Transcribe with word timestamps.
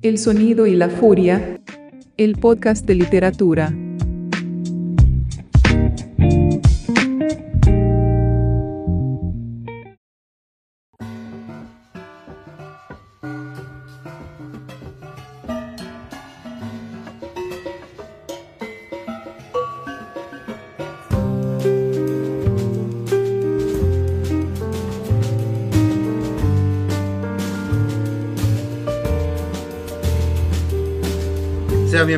El 0.00 0.18
sonido 0.18 0.68
y 0.68 0.76
la 0.76 0.88
furia, 0.88 1.60
el 2.16 2.36
podcast 2.36 2.86
de 2.86 2.94
literatura. 2.94 3.74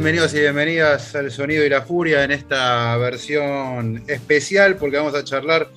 Bienvenidos 0.01 0.33
y 0.33 0.41
bienvenidas 0.41 1.15
al 1.15 1.31
Sonido 1.31 1.63
y 1.63 1.69
la 1.69 1.83
Furia 1.83 2.25
en 2.25 2.31
esta 2.31 2.97
versión 2.97 4.03
especial 4.07 4.77
porque 4.77 4.97
vamos 4.97 5.15
a 5.15 5.23
charlar 5.25 5.69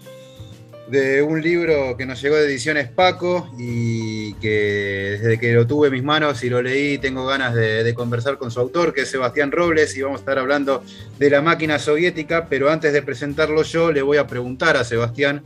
de 0.88 1.22
un 1.22 1.42
libro 1.42 1.98
que 1.98 2.06
nos 2.06 2.22
llegó 2.22 2.38
de 2.38 2.46
Ediciones 2.46 2.88
Paco 2.88 3.54
y 3.60 4.34
que 4.36 5.18
desde 5.22 5.38
que 5.38 5.52
lo 5.52 5.68
tuve 5.68 5.88
en 5.88 5.96
mis 5.96 6.04
manos 6.04 6.42
y 6.42 6.50
lo 6.50 6.62
leí 6.62 7.00
tengo 7.00 7.26
ganas 7.26 7.54
de, 7.54 7.84
de 7.84 7.94
conversar 7.94 8.38
con 8.38 8.50
su 8.50 8.62
autor 8.62 8.94
que 8.94 9.02
es 9.02 9.10
Sebastián 9.10 9.52
Robles 9.52 9.94
y 9.98 10.02
vamos 10.04 10.20
a 10.20 10.22
estar 10.22 10.40
hablando 10.40 10.86
de 11.20 11.30
la 11.30 11.42
máquina 11.42 11.78
soviética, 11.78 12.48
pero 12.48 12.72
antes 12.72 12.94
de 12.94 13.02
presentarlo 13.02 13.64
yo 13.64 13.92
le 13.92 14.04
voy 14.04 14.20
a 14.20 14.26
preguntar 14.26 14.78
a 14.78 14.86
Sebastián 14.86 15.44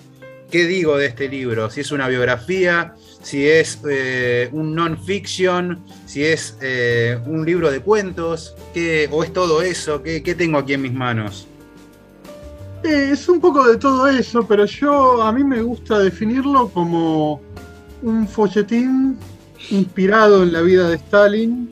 qué 0.50 0.66
digo 0.66 0.98
de 0.98 1.08
este 1.08 1.28
libro, 1.28 1.70
si 1.70 1.82
es 1.82 1.92
una 1.92 2.08
biografía, 2.08 2.96
si 3.22 3.48
es 3.48 3.80
eh, 3.90 4.50
un 4.54 4.74
non-fiction, 4.74 5.84
si 6.06 6.24
es 6.24 6.58
eh, 6.62 7.20
un 7.26 7.46
libro 7.46 7.72
de 7.72 7.82
cuentos, 7.82 8.56
¿qué, 8.74 9.10
o 9.12 9.24
es 9.24 9.34
todo 9.34 9.62
eso, 9.62 10.02
¿Qué, 10.02 10.22
tengo 10.38 10.58
aquí 10.58 10.74
en 10.74 10.84
mis 10.84 10.94
manos? 10.94 11.48
Eh, 12.84 13.10
es 13.12 13.28
un 13.28 13.42
poco 13.42 13.68
de 13.68 13.78
todo 13.78 14.08
eso, 14.08 14.48
pero 14.48 14.66
yo 14.66 15.22
a 15.22 15.32
mí 15.32 15.44
me 15.44 15.62
gusta 15.62 16.00
definirlo 16.00 16.70
como 16.70 17.42
un 18.02 18.28
folletín 18.28 19.18
inspirado 19.72 20.44
en 20.44 20.54
la 20.54 20.62
vida 20.62 20.90
de 20.90 20.96
Stalin, 20.96 21.70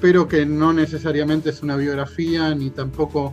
pero 0.00 0.26
que 0.26 0.44
no 0.44 0.72
necesariamente 0.72 1.50
es 1.50 1.62
una 1.62 1.76
biografía, 1.76 2.52
ni 2.52 2.70
tampoco, 2.70 3.32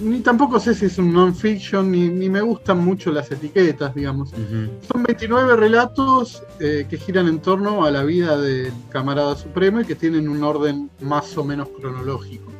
ni 0.00 0.20
tampoco 0.20 0.60
sé 0.60 0.74
si 0.74 0.86
es 0.86 0.98
un 0.98 1.12
non-fiction, 1.12 1.90
ni, 1.90 2.08
ni 2.08 2.28
me 2.28 2.40
gustan 2.40 2.78
mucho 2.78 3.10
las 3.10 3.30
etiquetas, 3.30 3.94
digamos. 3.94 4.30
Son 4.30 5.02
29 5.02 5.56
relatos 5.56 6.42
eh, 6.60 6.86
que 6.88 6.96
giran 6.98 7.26
en 7.28 7.40
torno 7.40 7.84
a 7.84 7.90
la 7.90 8.04
vida 8.04 8.40
del 8.40 8.72
camarada 8.90 9.36
supremo 9.36 9.80
y 9.80 9.84
que 9.84 9.94
tienen 9.94 10.28
un 10.28 10.42
orden 10.42 10.90
más 11.00 11.36
o 11.36 11.44
menos 11.44 11.68
cronológico. 11.80 12.50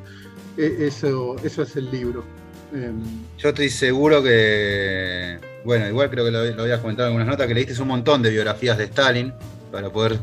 E- 0.57 0.87
eso, 0.87 1.37
eso 1.45 1.63
es 1.63 1.77
el 1.77 1.91
libro. 1.91 2.25
Em, 2.75 3.01
Yo 3.39 3.51
estoy 3.51 3.71
seguro 3.71 4.23
que, 4.23 5.39
bueno, 5.65 5.89
igual 5.89 6.11
creo 6.11 6.25
que 6.25 6.31
lo, 6.31 6.45
lo 6.45 6.63
habías 6.63 6.81
comentado 6.81 7.09
en 7.09 7.13
algunas 7.13 7.29
notas, 7.33 7.47
que 7.47 7.55
leíste 7.55 7.81
un 7.81 7.89
montón 7.89 8.21
de 8.23 8.31
biografías 8.31 8.77
de 8.79 8.85
Stalin 8.85 9.33
para 9.71 9.91
poder 9.91 10.19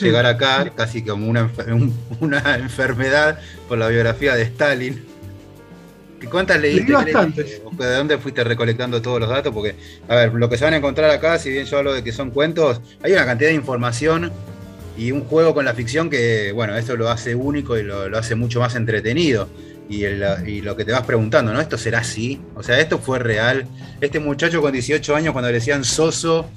llegar 0.00 0.26
acá, 0.26 0.70
casi 0.74 1.04
como 1.04 1.28
una, 1.28 1.50
una 2.20 2.56
enfermedad 2.56 3.38
por 3.68 3.78
la 3.78 3.88
biografía 3.88 4.34
de 4.34 4.42
Stalin. 4.42 5.04
¿Y 6.20 6.26
¿Cuántas 6.26 6.60
leíste? 6.60 6.78
Leí 6.80 6.86
¿Qué 6.86 6.92
bastantes. 7.12 7.46
leíste? 7.46 7.84
¿De 7.84 7.94
dónde 7.94 8.18
fuiste 8.18 8.42
recolectando 8.44 9.02
todos 9.02 9.20
los 9.20 9.28
datos? 9.28 9.52
Porque, 9.52 9.74
a 10.08 10.14
ver, 10.16 10.32
lo 10.34 10.48
que 10.48 10.56
se 10.56 10.64
van 10.64 10.74
a 10.74 10.78
encontrar 10.78 11.10
acá, 11.10 11.38
si 11.38 11.50
bien 11.50 11.66
yo 11.66 11.78
hablo 11.78 11.92
de 11.92 12.02
que 12.02 12.12
son 12.12 12.30
cuentos, 12.30 12.80
hay 13.02 13.12
una 13.12 13.26
cantidad 13.26 13.50
de 13.50 13.56
información 13.56 14.32
y 14.96 15.12
un 15.12 15.24
juego 15.24 15.52
con 15.54 15.64
la 15.66 15.74
ficción 15.74 16.08
que, 16.08 16.52
bueno, 16.52 16.74
eso 16.76 16.96
lo 16.96 17.10
hace 17.10 17.34
único 17.34 17.76
y 17.76 17.82
lo, 17.82 18.08
lo 18.08 18.18
hace 18.18 18.34
mucho 18.34 18.60
más 18.60 18.74
entretenido. 18.76 19.48
Y, 19.88 20.02
el- 20.04 20.24
y 20.48 20.62
lo 20.62 20.74
que 20.76 20.84
te 20.84 20.90
vas 20.90 21.02
preguntando, 21.02 21.52
¿no? 21.52 21.60
¿Esto 21.60 21.78
será 21.78 22.00
así? 22.00 22.40
O 22.56 22.62
sea, 22.62 22.80
¿esto 22.80 22.98
fue 22.98 23.18
real? 23.20 23.66
Este 24.00 24.18
muchacho 24.18 24.60
con 24.60 24.72
18 24.72 25.14
años, 25.14 25.32
cuando 25.32 25.48
le 25.48 25.54
decían 25.54 25.84
soso, 25.84 26.48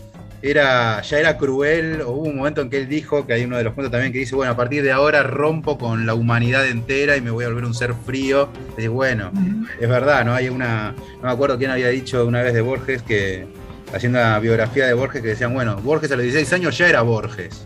era, 0.42 1.02
ya 1.02 1.20
era 1.20 1.38
cruel, 1.38 2.02
o 2.02 2.12
hubo 2.12 2.30
un 2.30 2.38
momento 2.38 2.62
en 2.62 2.70
que 2.70 2.78
él 2.78 2.88
dijo, 2.88 3.28
que 3.28 3.34
hay 3.34 3.44
uno 3.44 3.58
de 3.58 3.64
los 3.64 3.74
cuentos 3.74 3.92
también 3.92 4.14
que 4.14 4.20
dice, 4.20 4.36
bueno, 4.36 4.54
a 4.54 4.56
partir 4.56 4.84
de 4.84 4.92
ahora 4.92 5.24
rompo 5.24 5.78
con 5.78 6.06
la 6.06 6.14
humanidad 6.14 6.66
entera 6.68 7.18
y 7.18 7.22
me 7.22 7.30
voy 7.32 7.46
a 7.46 7.50
volver 7.50 7.66
un 7.66 7.74
ser 7.74 7.94
frío. 7.94 8.50
Y 8.78 8.88
bueno, 8.88 9.32
es 9.80 9.90
verdad, 9.90 10.24
¿no? 10.24 10.34
Hay 10.34 10.50
una, 10.50 10.94
no 11.18 11.24
me 11.24 11.32
acuerdo 11.32 11.58
quién 11.58 11.72
había 11.72 11.90
dicho 11.90 12.26
una 12.26 12.42
vez 12.42 12.54
de 12.54 12.62
Borges 12.62 13.02
que, 13.02 13.48
haciendo 13.94 14.20
una 14.20 14.40
biografía 14.40 14.88
de 14.88 14.94
Borges, 14.94 15.22
que 15.22 15.30
decían, 15.30 15.54
bueno, 15.54 15.76
Borges 15.78 16.12
a 16.12 16.16
los 16.16 16.24
16 16.24 16.54
años 16.54 16.78
ya 16.78 16.88
era 16.88 17.02
Borges. 17.02 17.66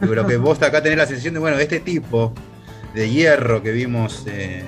Lo 0.00 0.26
que 0.26 0.36
vos 0.38 0.60
acá 0.62 0.82
tenés 0.82 0.98
la 0.98 1.06
sensación 1.06 1.34
de, 1.34 1.40
bueno, 1.40 1.58
este 1.58 1.80
tipo 1.80 2.34
de 2.94 3.10
hierro 3.10 3.62
que 3.62 3.72
vimos 3.72 4.24
eh, 4.26 4.64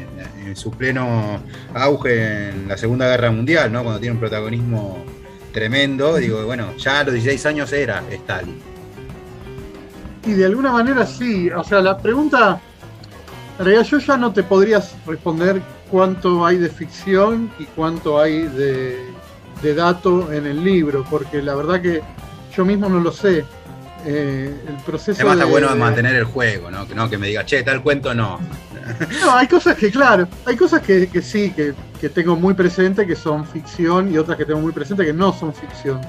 en 0.47 0.55
su 0.55 0.71
pleno 0.71 1.41
auge 1.75 2.51
en 2.51 2.69
la 2.69 2.77
Segunda 2.77 3.09
Guerra 3.09 3.31
Mundial, 3.31 3.73
¿no? 3.73 3.83
Cuando 3.83 3.99
tiene 3.99 4.15
un 4.15 4.21
protagonismo 4.21 5.05
tremendo, 5.59 6.15
digo, 6.17 6.45
bueno, 6.47 6.77
ya 6.77 7.01
a 7.01 7.05
los 7.05 7.15
16 7.15 7.47
años 7.47 7.73
era 7.73 8.03
Stalin. 8.11 8.61
Y 10.25 10.33
de 10.33 10.45
alguna 10.47 10.71
manera 10.71 11.05
sí, 11.05 11.51
o 11.51 11.65
sea, 11.65 11.81
la 11.81 11.99
pregunta, 11.99 12.61
en 13.59 13.65
realidad 13.65 13.85
yo 13.91 13.99
ya 13.99 14.17
no 14.17 14.33
te 14.33 14.45
podrías 14.45 14.95
responder 15.07 15.61
cuánto 15.91 16.47
hay 16.47 16.59
de 16.59 16.69
ficción 16.69 17.51
y 17.59 17.65
cuánto 17.65 18.21
hay 18.21 18.43
de, 18.43 18.99
de 19.63 19.75
dato 19.75 20.33
en 20.33 20.47
el 20.47 20.63
libro, 20.63 21.05
porque 21.11 21.43
la 21.43 21.55
verdad 21.57 21.81
que 21.83 22.03
yo 22.57 22.65
mismo 22.65 22.89
no 22.89 23.01
lo 23.01 23.11
sé. 23.11 23.45
Eh, 24.07 24.55
el 24.69 24.75
proceso 24.87 25.19
Además 25.21 25.35
está 25.39 25.45
de- 25.47 25.51
bueno 25.51 25.69
de- 25.71 25.75
mantener 25.75 26.15
el 26.15 26.25
juego, 26.25 26.71
¿no? 26.71 26.87
Que, 26.87 26.95
no, 26.95 27.11
que 27.11 27.19
me 27.19 27.27
diga, 27.27 27.45
che, 27.45 27.65
tal 27.65 27.83
cuento 27.83 28.15
no. 28.15 28.39
No, 29.21 29.35
hay 29.37 29.49
cosas 29.49 29.77
que, 29.77 29.91
claro, 29.91 30.29
hay 30.45 30.57
cosas 30.57 30.83
que, 30.83 31.09
que 31.11 31.23
sí, 31.23 31.53
que, 31.55 31.75
que 32.01 32.09
tengo 32.11 32.37
muy 32.37 32.55
presente 32.55 33.07
que 33.07 33.17
son 33.17 33.47
ficción 33.47 34.11
y 34.13 34.19
otras 34.19 34.37
que 34.39 34.47
tengo 34.47 34.61
muy 34.61 34.73
presente 34.73 35.05
que 35.05 35.13
no 35.13 35.33
son 35.33 35.55
ficción. 35.55 36.07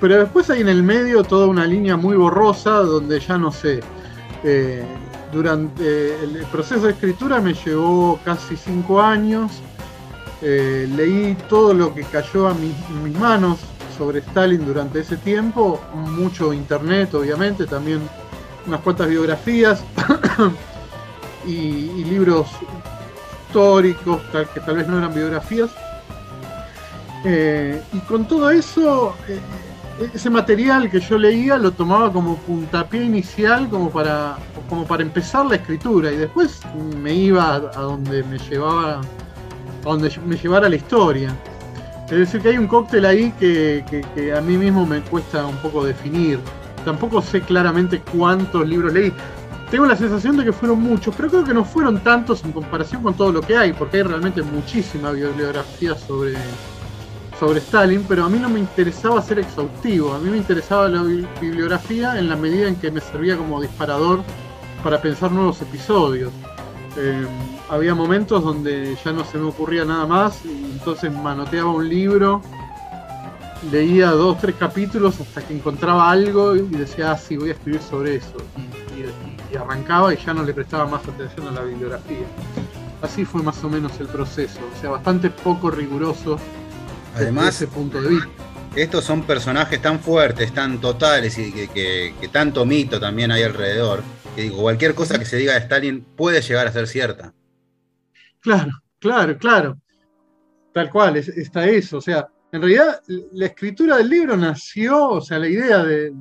Pero 0.00 0.18
después 0.18 0.48
hay 0.50 0.60
en 0.62 0.68
el 0.68 0.82
medio 0.82 1.24
toda 1.24 1.46
una 1.46 1.66
línea 1.66 1.96
muy 1.96 2.16
borrosa 2.16 2.70
donde 2.80 3.20
ya 3.20 3.38
no 3.38 3.52
sé. 3.52 3.84
eh, 4.42 4.98
durante 5.32 6.22
el 6.24 6.46
proceso 6.46 6.86
de 6.86 6.92
escritura 6.92 7.40
me 7.40 7.54
llevó 7.54 8.20
casi 8.24 8.56
cinco 8.56 9.00
años. 9.02 9.64
eh, 10.40 10.88
leí 10.90 11.36
todo 11.48 11.74
lo 11.74 11.94
que 11.94 12.04
cayó 12.06 12.48
a 12.48 12.54
mis 12.54 13.16
manos 13.18 13.60
sobre 13.96 14.20
Stalin 14.20 14.64
durante 14.66 15.00
ese 15.00 15.18
tiempo. 15.18 15.88
Mucho 15.94 16.52
internet, 16.52 17.14
obviamente, 17.14 17.66
también 17.66 18.10
unas 18.66 18.80
cuantas 18.82 19.08
biografías. 19.08 19.84
y, 21.46 22.04
libros 22.04 22.46
históricos 23.46 24.20
tal, 24.32 24.48
que 24.50 24.60
tal 24.60 24.76
vez 24.76 24.86
no 24.88 24.98
eran 24.98 25.12
biografías. 25.14 25.70
Eh, 27.24 27.80
y 27.92 27.98
con 28.00 28.26
todo 28.26 28.50
eso, 28.50 29.14
eh, 29.28 29.38
ese 30.14 30.30
material 30.30 30.90
que 30.90 31.00
yo 31.00 31.18
leía 31.18 31.58
lo 31.58 31.70
tomaba 31.72 32.10
como 32.12 32.36
puntapié 32.38 33.02
inicial, 33.04 33.68
como 33.68 33.90
para, 33.90 34.38
como 34.68 34.86
para 34.86 35.02
empezar 35.02 35.44
la 35.46 35.56
escritura, 35.56 36.10
y 36.10 36.16
después 36.16 36.60
me 37.02 37.12
iba 37.14 37.44
a, 37.44 37.56
a 37.56 37.80
donde 37.82 38.22
me 38.22 38.38
llevaba, 38.38 39.00
a 39.00 39.88
donde 39.88 40.10
me 40.26 40.36
llevara 40.36 40.68
la 40.68 40.76
historia. 40.76 41.34
Es 42.04 42.18
decir, 42.18 42.40
que 42.40 42.48
hay 42.48 42.58
un 42.58 42.66
cóctel 42.66 43.04
ahí 43.04 43.32
que, 43.38 43.84
que- 43.88 44.04
que 44.14 44.32
a 44.34 44.40
mí 44.40 44.56
mismo 44.56 44.84
me 44.86 45.00
cuesta 45.02 45.44
un 45.46 45.56
poco 45.58 45.84
definir. 45.84 46.40
Tampoco 46.84 47.20
sé 47.22 47.40
claramente 47.42 48.00
cuántos 48.12 48.66
libros 48.66 48.92
leí. 48.94 49.12
Tengo 49.70 49.86
la 49.86 49.96
sensación 49.96 50.36
de 50.36 50.44
que 50.44 50.52
fueron 50.52 50.80
muchos, 50.80 51.14
pero 51.16 51.28
creo 51.30 51.44
que 51.44 51.54
no 51.54 51.64
fueron 51.64 52.00
tantos 52.00 52.44
en 52.44 52.50
comparación 52.50 53.02
con 53.02 53.14
todo 53.14 53.30
lo 53.30 53.40
que 53.40 53.56
hay, 53.56 53.72
porque 53.72 53.98
hay 53.98 54.02
realmente 54.02 54.42
muchísima 54.42 55.12
bibliografía 55.12 55.94
sobre, 55.94 56.34
sobre 57.38 57.60
Stalin, 57.60 58.04
pero 58.08 58.24
a 58.24 58.28
mí 58.28 58.38
no 58.40 58.48
me 58.48 58.58
interesaba 58.58 59.22
ser 59.22 59.38
exhaustivo, 59.38 60.12
a 60.12 60.18
mí 60.18 60.28
me 60.28 60.38
interesaba 60.38 60.88
la 60.88 61.02
bi- 61.02 61.24
bibliografía 61.40 62.18
en 62.18 62.28
la 62.28 62.34
medida 62.34 62.66
en 62.66 62.74
que 62.76 62.90
me 62.90 63.00
servía 63.00 63.36
como 63.36 63.60
disparador 63.60 64.22
para 64.82 65.00
pensar 65.00 65.30
nuevos 65.30 65.62
episodios. 65.62 66.32
Eh, 66.96 67.24
había 67.68 67.94
momentos 67.94 68.42
donde 68.42 68.96
ya 69.04 69.12
no 69.12 69.24
se 69.24 69.38
me 69.38 69.44
ocurría 69.50 69.84
nada 69.84 70.04
más, 70.04 70.44
y 70.44 70.64
entonces 70.72 71.12
manoteaba 71.12 71.70
un 71.70 71.88
libro, 71.88 72.42
leía 73.70 74.10
dos, 74.10 74.36
tres 74.40 74.56
capítulos 74.58 75.20
hasta 75.20 75.42
que 75.42 75.54
encontraba 75.54 76.10
algo 76.10 76.56
y 76.56 76.62
decía, 76.62 77.12
ah, 77.12 77.16
sí, 77.16 77.36
voy 77.36 77.50
a 77.50 77.52
escribir 77.52 77.80
sobre 77.80 78.16
eso. 78.16 78.34
Y 79.52 79.56
arrancaba 79.56 80.12
y 80.14 80.16
ya 80.16 80.32
no 80.34 80.42
le 80.42 80.52
prestaba 80.54 80.86
más 80.86 81.06
atención 81.06 81.48
a 81.48 81.50
la 81.52 81.62
bibliografía. 81.62 82.26
Así 83.02 83.24
fue 83.24 83.42
más 83.42 83.62
o 83.64 83.68
menos 83.70 83.98
el 84.00 84.08
proceso, 84.08 84.60
o 84.76 84.80
sea, 84.80 84.90
bastante 84.90 85.30
poco 85.30 85.70
riguroso 85.70 86.38
desde 87.18 87.48
ese 87.48 87.66
punto 87.66 88.00
de 88.00 88.08
vista. 88.10 88.28
estos 88.76 89.04
son 89.04 89.22
personajes 89.22 89.80
tan 89.82 89.98
fuertes, 90.00 90.52
tan 90.52 90.80
totales 90.80 91.36
y 91.38 91.50
que, 91.52 91.68
que- 91.68 92.14
que 92.20 92.28
tanto 92.28 92.64
mito 92.64 93.00
también 93.00 93.30
hay 93.32 93.42
alrededor. 93.42 94.02
Que 94.36 94.42
digo, 94.42 94.58
cualquier 94.62 94.94
cosa 94.94 95.18
que 95.18 95.24
se 95.24 95.38
diga 95.38 95.54
de 95.54 95.58
Stalin 95.60 96.02
puede 96.16 96.40
llegar 96.40 96.66
a 96.68 96.72
ser 96.72 96.86
cierta. 96.86 97.32
Claro, 98.40 98.70
claro, 99.00 99.36
claro. 99.38 99.78
Tal 100.72 100.88
cual, 100.90 101.16
es- 101.16 101.28
está 101.28 101.66
eso. 101.66 101.96
O 101.98 102.00
sea, 102.00 102.28
en 102.52 102.60
realidad 102.62 103.00
la 103.32 103.46
escritura 103.46 103.96
del 103.96 104.08
libro 104.08 104.36
nació, 104.36 105.08
o 105.08 105.20
sea, 105.20 105.38
la 105.40 105.48
idea 105.48 105.82
de, 105.82 106.12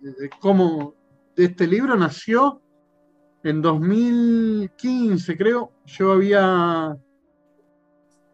de- 0.00 0.12
de 0.12 0.30
cómo 0.40 0.94
este 1.36 1.66
libro 1.66 1.96
nació 1.96 2.62
en 3.42 3.62
2015, 3.62 5.36
creo. 5.36 5.72
Yo 5.84 6.12
había, 6.12 6.96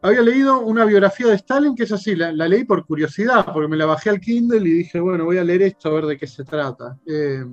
había 0.00 0.22
leído 0.22 0.60
una 0.60 0.84
biografía 0.84 1.26
de 1.26 1.34
Stalin, 1.34 1.74
que 1.74 1.82
es 1.82 1.92
así, 1.92 2.14
la, 2.14 2.32
leí 2.32 2.64
por 2.64 2.86
curiosidad, 2.86 3.46
porque 3.52 3.68
me 3.68 3.76
la 3.76 3.86
bajé 3.86 4.10
al 4.10 4.20
Kindle 4.20 4.68
y 4.68 4.72
dije, 4.72 5.00
bueno, 5.00 5.24
voy 5.24 5.38
a 5.38 5.44
leer 5.44 5.62
esto 5.62 5.88
a 5.88 5.94
ver 5.94 6.06
de 6.06 6.16
qué 6.16 6.26
se 6.26 6.44
trata. 6.44 6.98
Eh, 7.06 7.44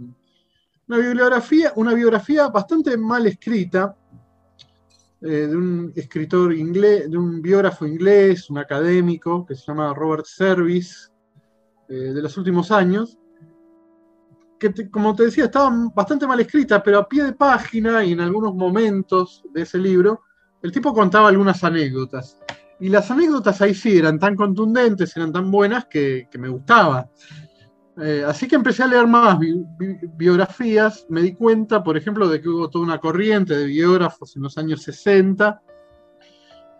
una 0.87 0.97
bibliografía, 0.97 1.73
una 1.75 1.93
biografía 1.93 2.47
bastante 2.47 2.97
mal 2.97 3.27
escrita, 3.27 3.95
eh, 5.21 5.47
de 5.47 5.55
un 5.55 5.91
escritor 5.95 6.53
inglés, 6.53 7.11
de 7.11 7.17
un 7.17 7.41
biógrafo 7.41 7.85
inglés, 7.85 8.49
un 8.49 8.57
académico, 8.57 9.45
que 9.45 9.53
se 9.53 9.65
llama 9.65 9.93
Robert 9.93 10.25
Service, 10.25 11.09
eh, 11.89 11.93
de 11.93 12.21
los 12.21 12.37
últimos 12.37 12.71
años, 12.71 13.17
que 14.59 14.89
como 14.91 15.15
te 15.15 15.23
decía, 15.23 15.45
estaba 15.45 15.71
bastante 15.95 16.27
mal 16.27 16.39
escrita, 16.39 16.83
pero 16.83 16.99
a 16.99 17.07
pie 17.07 17.23
de 17.23 17.33
página 17.33 18.03
y 18.03 18.11
en 18.11 18.19
algunos 18.19 18.53
momentos 18.53 19.43
de 19.53 19.61
ese 19.61 19.77
libro, 19.77 20.21
el 20.61 20.71
tipo 20.71 20.93
contaba 20.93 21.29
algunas 21.29 21.63
anécdotas. 21.63 22.37
Y 22.81 22.89
las 22.89 23.09
anécdotas 23.11 23.61
ahí 23.61 23.73
sí 23.73 23.97
eran 23.97 24.19
tan 24.19 24.35
contundentes, 24.35 25.15
eran 25.17 25.31
tan 25.31 25.49
buenas 25.49 25.85
que, 25.85 26.27
que 26.29 26.37
me 26.37 26.49
gustaba. 26.49 27.09
Eh, 28.01 28.23
así 28.25 28.47
que 28.47 28.55
empecé 28.55 28.83
a 28.83 28.87
leer 28.87 29.07
más 29.07 29.37
bi- 29.39 29.65
bi- 29.77 29.97
biografías. 30.15 31.05
Me 31.09 31.21
di 31.21 31.33
cuenta, 31.33 31.83
por 31.83 31.97
ejemplo, 31.97 32.29
de 32.29 32.39
que 32.41 32.47
hubo 32.47 32.69
toda 32.69 32.85
una 32.85 32.99
corriente 32.99 33.57
de 33.57 33.65
biógrafos 33.65 34.35
en 34.35 34.43
los 34.43 34.57
años 34.57 34.83
60, 34.83 35.61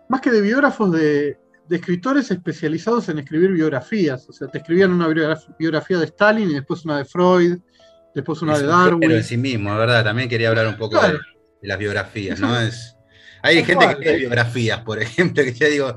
más 0.08 0.20
que 0.20 0.30
de 0.30 0.40
biógrafos 0.40 0.92
de, 0.92 1.38
escritores 1.68 2.28
especializados 2.32 3.08
en 3.10 3.20
escribir 3.20 3.52
biografías. 3.52 4.28
O 4.28 4.32
sea, 4.32 4.48
te 4.48 4.58
escribían 4.58 4.92
una 4.92 5.06
biograf- 5.06 5.54
biografía 5.58 5.98
de 5.98 6.06
Stalin 6.06 6.50
y 6.50 6.54
después 6.54 6.84
una 6.84 6.98
de 6.98 7.04
Freud, 7.04 7.58
después 8.14 8.42
una 8.42 8.54
Es 8.54 8.60
de 8.60 8.66
Darwin. 8.66 9.10
en 9.10 9.24
sí 9.24 9.36
mismo, 9.36 9.76
¿verdad? 9.76 10.04
También 10.04 10.28
quería 10.28 10.48
hablar 10.48 10.66
un 10.66 10.76
poco 10.76 10.98
Claro. 10.98 11.14
de, 11.14 11.18
de 11.62 11.68
las 11.68 11.78
biografías, 11.78 12.40
¿no? 12.40 12.58
Es, 12.60 12.96
hay 13.42 13.64
gente 13.64 13.84
cual. 13.84 13.98
que 14.00 14.12
lee 14.12 14.18
biografías, 14.20 14.80
por 14.80 14.98
ejemplo, 15.02 15.42
que 15.44 15.52
ya 15.52 15.66
digo, 15.68 15.96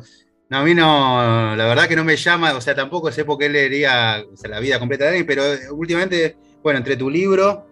no, 0.49 0.57
a 0.57 0.63
mí 0.63 0.73
no, 0.75 1.55
la 1.55 1.65
verdad 1.65 1.87
que 1.87 1.95
no 1.95 2.03
me 2.03 2.15
llama, 2.15 2.53
o 2.53 2.61
sea, 2.61 2.75
tampoco 2.75 3.11
sé 3.11 3.25
por 3.25 3.37
qué 3.37 3.49
leería 3.49 4.23
o 4.31 4.35
sea, 4.37 4.49
la 4.49 4.59
vida 4.59 4.79
completa 4.79 5.05
de 5.05 5.09
alguien, 5.11 5.25
pero 5.27 5.43
últimamente, 5.71 6.37
bueno, 6.61 6.77
entre 6.79 6.95
tu 6.95 7.09
libro, 7.09 7.67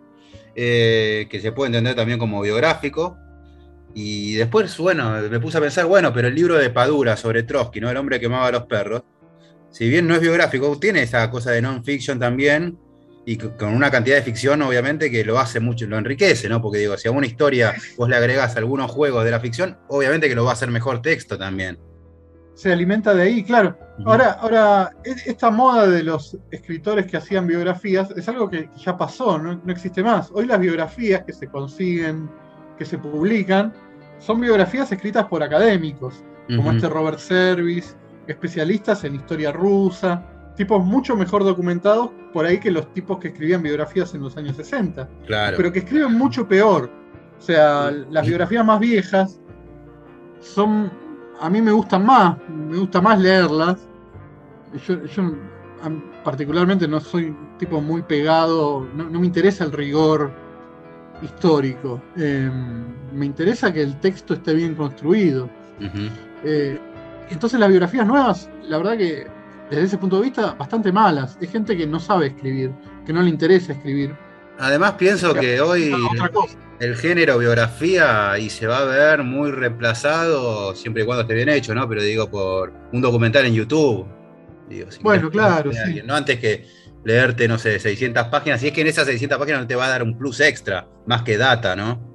eh, 0.56 1.28
que 1.30 1.40
se 1.40 1.52
puede 1.52 1.68
entender 1.68 1.96
también 1.96 2.18
como 2.20 2.42
biográfico, 2.42 3.18
y 3.94 4.36
después, 4.36 4.78
bueno, 4.78 5.20
me 5.30 5.40
puse 5.42 5.58
a 5.58 5.62
pensar, 5.62 5.86
bueno, 5.86 6.14
pero 6.14 6.30
el 6.30 6.36
libro 6.36 6.56
de 6.58 6.70
Padura 6.70 7.18
sobre 7.18 7.44
Trotsky, 7.44 7.82
¿no? 7.82 7.90
El 7.90 7.98
hombre 7.98 8.20
que 8.22 8.28
amaba 8.28 8.48
a 8.48 8.52
los 8.52 8.64
perros, 8.64 9.04
si 9.70 9.90
bien 9.90 10.08
no 10.08 10.16
es 10.16 10.22
biográfico, 10.22 10.78
tiene 10.80 11.02
esa 11.04 11.30
cosa 11.30 11.52
de 11.52 11.62
non-fiction 11.62 12.18
también, 12.20 12.78
y 13.26 13.38
con 13.38 13.74
una 13.74 13.92
cantidad 13.92 14.16
de 14.16 14.24
ficción, 14.24 14.62
obviamente, 14.62 15.12
que 15.12 15.24
lo 15.24 15.40
hace 15.40 15.60
mucho, 15.60 15.86
lo 15.86 15.98
enriquece, 15.98 16.50
¿no? 16.50 16.62
Porque 16.62 16.80
digo, 16.80 16.98
si 16.98 17.08
a 17.08 17.12
una 17.12 17.28
historia 17.28 17.74
vos 17.98 18.10
le 18.10 18.16
agregás 18.16 18.56
algunos 18.58 18.90
juegos 18.90 19.24
de 19.24 19.32
la 19.32 19.40
ficción, 19.40 19.78
obviamente 19.90 20.28
que 20.28 20.36
lo 20.36 20.44
va 20.44 20.52
a 20.52 20.54
hacer 20.54 20.72
mejor 20.72 21.02
texto 21.02 21.38
también. 21.38 21.78
Se 22.56 22.72
alimenta 22.72 23.14
de 23.14 23.24
ahí, 23.24 23.44
claro. 23.44 23.78
Ahora, 24.06 24.32
ahora, 24.34 24.92
e- 25.04 25.30
esta 25.30 25.52
moda 25.52 25.88
de 25.88 26.04
los 26.04 26.38
escritores 26.50 27.06
que 27.06 27.18
hacían 27.18 27.48
biografías 27.48 28.12
es 28.12 28.28
algo 28.28 28.50
que 28.50 28.70
ya 28.76 28.98
pasó, 28.98 29.38
no, 29.38 29.62
no 29.64 29.72
existe 29.72 30.04
más. 30.04 30.30
Hoy 30.34 30.48
las 30.48 30.60
biografías 30.60 31.24
que 31.24 31.34
se 31.34 31.48
consiguen, 31.48 32.30
que 32.78 32.86
se 32.86 32.98
publican, 32.98 33.74
son 34.20 34.42
biografías 34.42 34.92
escritas 34.92 35.26
por 35.26 35.44
académicos, 35.44 36.24
como 36.56 36.72
este 36.72 36.90
Robert 36.90 37.20
Service, 37.20 37.96
especialistas 38.28 39.04
en 39.06 39.16
historia 39.16 39.52
rusa, 39.52 40.26
tipos 40.56 40.84
mucho 40.84 41.16
mejor 41.16 41.44
documentados 41.44 42.10
por 42.34 42.46
ahí 42.46 42.60
que 42.60 42.72
los 42.72 42.94
tipos 42.94 43.20
que 43.20 43.30
escribían 43.30 43.62
biografías 43.64 44.14
en 44.16 44.22
los 44.22 44.38
años 44.38 44.56
60, 44.56 45.08
Claro. 45.26 45.58
pero 45.58 45.72
que 45.72 45.80
escriben 45.80 46.14
mucho 46.14 46.48
peor. 46.48 46.90
O 47.38 47.42
sea, 47.42 47.92
las 48.10 48.26
biografías 48.26 48.64
más 48.66 48.80
viejas 48.80 49.40
son, 50.40 50.92
a 51.40 51.50
mí 51.50 51.62
me 51.62 51.72
gustan 51.72 52.06
más, 52.06 52.38
me 52.50 52.78
gusta 52.78 53.02
más 53.02 53.20
leerlas. 53.20 53.78
Yo, 54.88 54.98
particularmente 56.24 56.88
no 56.88 57.00
soy 57.00 57.26
un 57.26 57.58
tipo 57.58 57.82
muy 57.82 58.04
pegado, 58.04 58.88
no, 58.96 59.06
no 59.10 59.20
me 59.20 59.26
interesa 59.26 59.64
el 59.64 59.72
rigor 59.72 60.32
histórico. 61.22 62.02
Eh, 62.18 62.50
me 63.14 63.26
interesa 63.26 63.74
que 63.74 63.82
el 63.82 64.00
texto 64.00 64.34
esté 64.36 64.54
bien 64.54 64.76
construido. 64.76 65.50
Eh, 66.44 66.80
entonces 67.30 67.60
las 67.60 67.70
biografías 67.70 68.06
nuevas, 68.06 68.50
la 68.68 68.78
verdad 68.78 68.98
que 68.98 69.28
desde 69.72 69.86
ese 69.86 69.98
punto 69.98 70.18
de 70.18 70.24
vista, 70.24 70.54
bastante 70.54 70.92
malas. 70.92 71.38
Es 71.40 71.50
gente 71.50 71.78
que 71.78 71.88
no 71.88 72.00
sabe 72.00 72.28
escribir, 72.28 72.72
que 73.06 73.14
no 73.14 73.22
le 73.22 73.30
interesa 73.30 73.72
escribir. 73.72 74.14
Además, 74.60 74.94
pienso 74.94 75.34
que 75.34 75.62
hoy 75.62 75.94
el 76.80 76.96
género 76.96 77.38
biografía 77.38 78.38
y 78.38 78.50
se 78.50 78.68
va 78.68 78.80
a 78.80 78.86
ver 78.86 79.24
muy 79.24 79.50
reemplazado 79.50 80.76
siempre 80.76 81.04
y 81.04 81.06
cuando 81.06 81.22
esté 81.22 81.34
bien 81.34 81.50
hecho, 81.50 81.74
¿no? 81.74 81.88
Pero 81.88 82.04
digo, 82.04 82.30
por 82.30 82.74
un 82.92 83.02
documental 83.02 83.46
en 83.46 83.54
YouTube. 83.54 84.06
Digo, 84.70 84.92
si 84.92 85.02
Bueno, 85.02 85.32
claro, 85.32 85.72
sí. 85.72 85.80
alguien, 85.80 86.06
¿no? 86.06 86.16
Antes 86.16 86.40
que 86.40 86.68
leerte, 87.06 87.48
no 87.48 87.58
sé, 87.58 87.80
600 87.80 88.28
páginas, 88.28 88.62
y 88.64 88.68
es 88.68 88.74
que 88.74 88.82
en 88.82 88.88
esas 88.88 89.06
600 89.08 89.40
páginas 89.40 89.62
no 89.62 89.68
te 89.68 89.76
va 89.76 89.86
a 89.86 89.90
dar 89.90 90.04
un 90.04 90.18
plus 90.18 90.42
extra, 90.42 90.88
más 91.08 91.24
que 91.24 91.38
data, 91.38 91.76
¿no? 91.76 92.11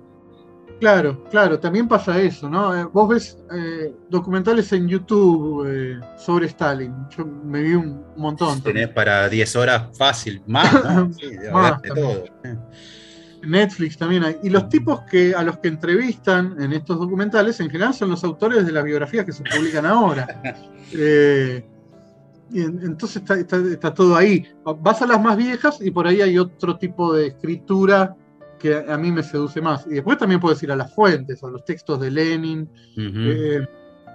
Claro, 0.80 1.24
claro, 1.30 1.58
también 1.58 1.88
pasa 1.88 2.20
eso, 2.20 2.50
¿no? 2.50 2.76
Eh, 2.78 2.84
vos 2.92 3.08
ves 3.08 3.38
eh, 3.50 3.94
documentales 4.10 4.70
en 4.72 4.86
YouTube 4.86 5.64
eh, 5.66 6.00
sobre 6.18 6.46
Stalin. 6.46 6.92
Yo 7.16 7.24
me 7.24 7.62
vi 7.62 7.74
un 7.74 8.04
montón. 8.16 8.60
Tenés 8.62 8.88
para 8.88 9.26
10 9.28 9.56
horas 9.56 9.96
fácil, 9.96 10.42
más, 10.46 10.72
¿no? 10.84 11.10
Sí, 11.18 11.34
de 11.34 11.50
Más 11.50 11.80
de 11.80 11.88
todo. 11.90 12.24
Netflix 13.42 13.96
también 13.96 14.24
hay. 14.24 14.36
Y 14.42 14.50
los 14.50 14.68
tipos 14.68 15.00
que 15.02 15.34
a 15.34 15.42
los 15.42 15.58
que 15.58 15.68
entrevistan 15.68 16.56
en 16.60 16.72
estos 16.72 16.98
documentales 16.98 17.58
en 17.60 17.70
general 17.70 17.94
son 17.94 18.10
los 18.10 18.24
autores 18.24 18.66
de 18.66 18.72
las 18.72 18.84
biografías 18.84 19.24
que 19.24 19.32
se 19.32 19.42
publican 19.44 19.86
ahora. 19.86 20.26
Eh, 20.92 21.64
y 22.52 22.60
en- 22.62 22.80
entonces 22.80 23.16
está, 23.16 23.34
está- 23.34 23.56
está 23.56 23.92
todo 23.92 24.14
ahí. 24.14 24.46
Vas 24.80 25.02
a 25.02 25.06
las 25.06 25.20
más 25.20 25.36
viejas 25.36 25.78
y 25.80 25.90
por 25.90 26.06
ahí 26.06 26.20
hay 26.22 26.38
otro 26.38 26.76
tipo 26.78 27.12
de 27.12 27.26
escritura 27.26 28.14
que 28.58 28.74
a 28.88 28.96
mí 28.96 29.10
me 29.12 29.22
seduce 29.22 29.60
más. 29.60 29.86
Y 29.86 29.94
después 29.94 30.18
también 30.18 30.40
puedes 30.40 30.62
ir 30.62 30.72
a 30.72 30.76
las 30.76 30.94
fuentes, 30.94 31.42
a 31.42 31.48
los 31.48 31.64
textos 31.64 32.00
de 32.00 32.10
Lenin. 32.10 32.68
Eh, 33.30 33.66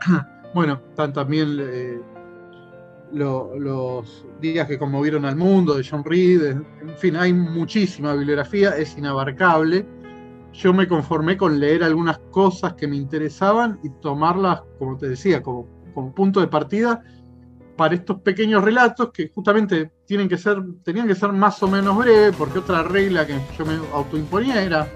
bueno, 0.54 0.82
están 0.90 1.14
también 1.14 1.58
eh, 1.60 2.00
lo- 3.14 3.58
los 3.60 4.26
días 4.40 4.68
que 4.68 4.78
conmovieron 4.78 5.26
al 5.26 5.36
mundo 5.36 5.76
de 5.76 5.86
John 5.90 6.04
Reed. 6.04 6.42
En 6.52 6.66
fin, 6.98 7.16
hay 7.16 7.34
muchísima 7.34 8.14
bibliografía, 8.14 8.76
es 8.78 8.98
inabarcable. 8.98 9.86
Yo 10.54 10.74
me 10.74 10.88
conformé 10.88 11.38
con 11.38 11.60
leer 11.60 11.84
algunas 11.84 12.20
cosas 12.32 12.74
que 12.74 12.88
me 12.88 12.98
interesaban 12.98 13.80
y 13.84 13.90
tomarlas, 14.02 14.62
como 14.80 14.98
te 14.98 15.08
decía, 15.10 15.42
como, 15.42 15.68
como 15.94 16.14
punto 16.14 16.42
de 16.42 16.48
partida 16.48 17.02
para 17.82 17.96
estos 17.96 18.22
pequeños 18.22 18.64
relatos 18.64 19.10
que 19.12 19.32
justamente 19.34 19.92
tienen 20.06 20.30
que 20.30 20.38
ser, 20.38 20.62
tenían 20.84 21.08
que 21.08 21.16
ser 21.16 21.34
más 21.34 21.64
o 21.64 21.68
menos 21.68 21.98
breves, 21.98 22.36
porque 22.38 22.60
otra 22.60 22.84
regla 22.84 23.26
que 23.26 23.40
yo 23.58 23.66
me 23.66 23.74
autoimponía 23.92 24.62
era 24.62 24.88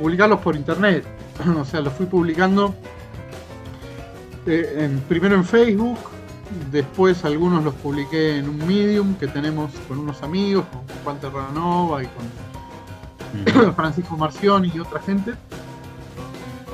publicarlos 0.00 0.38
por 0.38 0.54
internet. 0.54 1.04
o 1.58 1.64
sea, 1.64 1.80
los 1.80 1.92
fui 1.94 2.06
publicando 2.06 2.76
eh, 4.46 4.72
en- 4.78 5.00
primero 5.00 5.34
en 5.34 5.44
Facebook 5.44 5.98
Después 6.70 7.24
algunos 7.24 7.64
los 7.64 7.74
publiqué 7.74 8.36
en 8.38 8.48
un 8.48 8.58
medium 8.58 9.14
que 9.16 9.26
tenemos 9.26 9.72
con 9.88 9.98
unos 9.98 10.22
amigos, 10.22 10.64
con 10.66 10.82
Juan 11.02 11.18
Terranova 11.18 12.04
y 12.04 12.06
con 12.06 13.74
Francisco 13.74 14.16
Marción 14.16 14.66
y 14.72 14.78
otra 14.78 15.00
gente. 15.00 15.32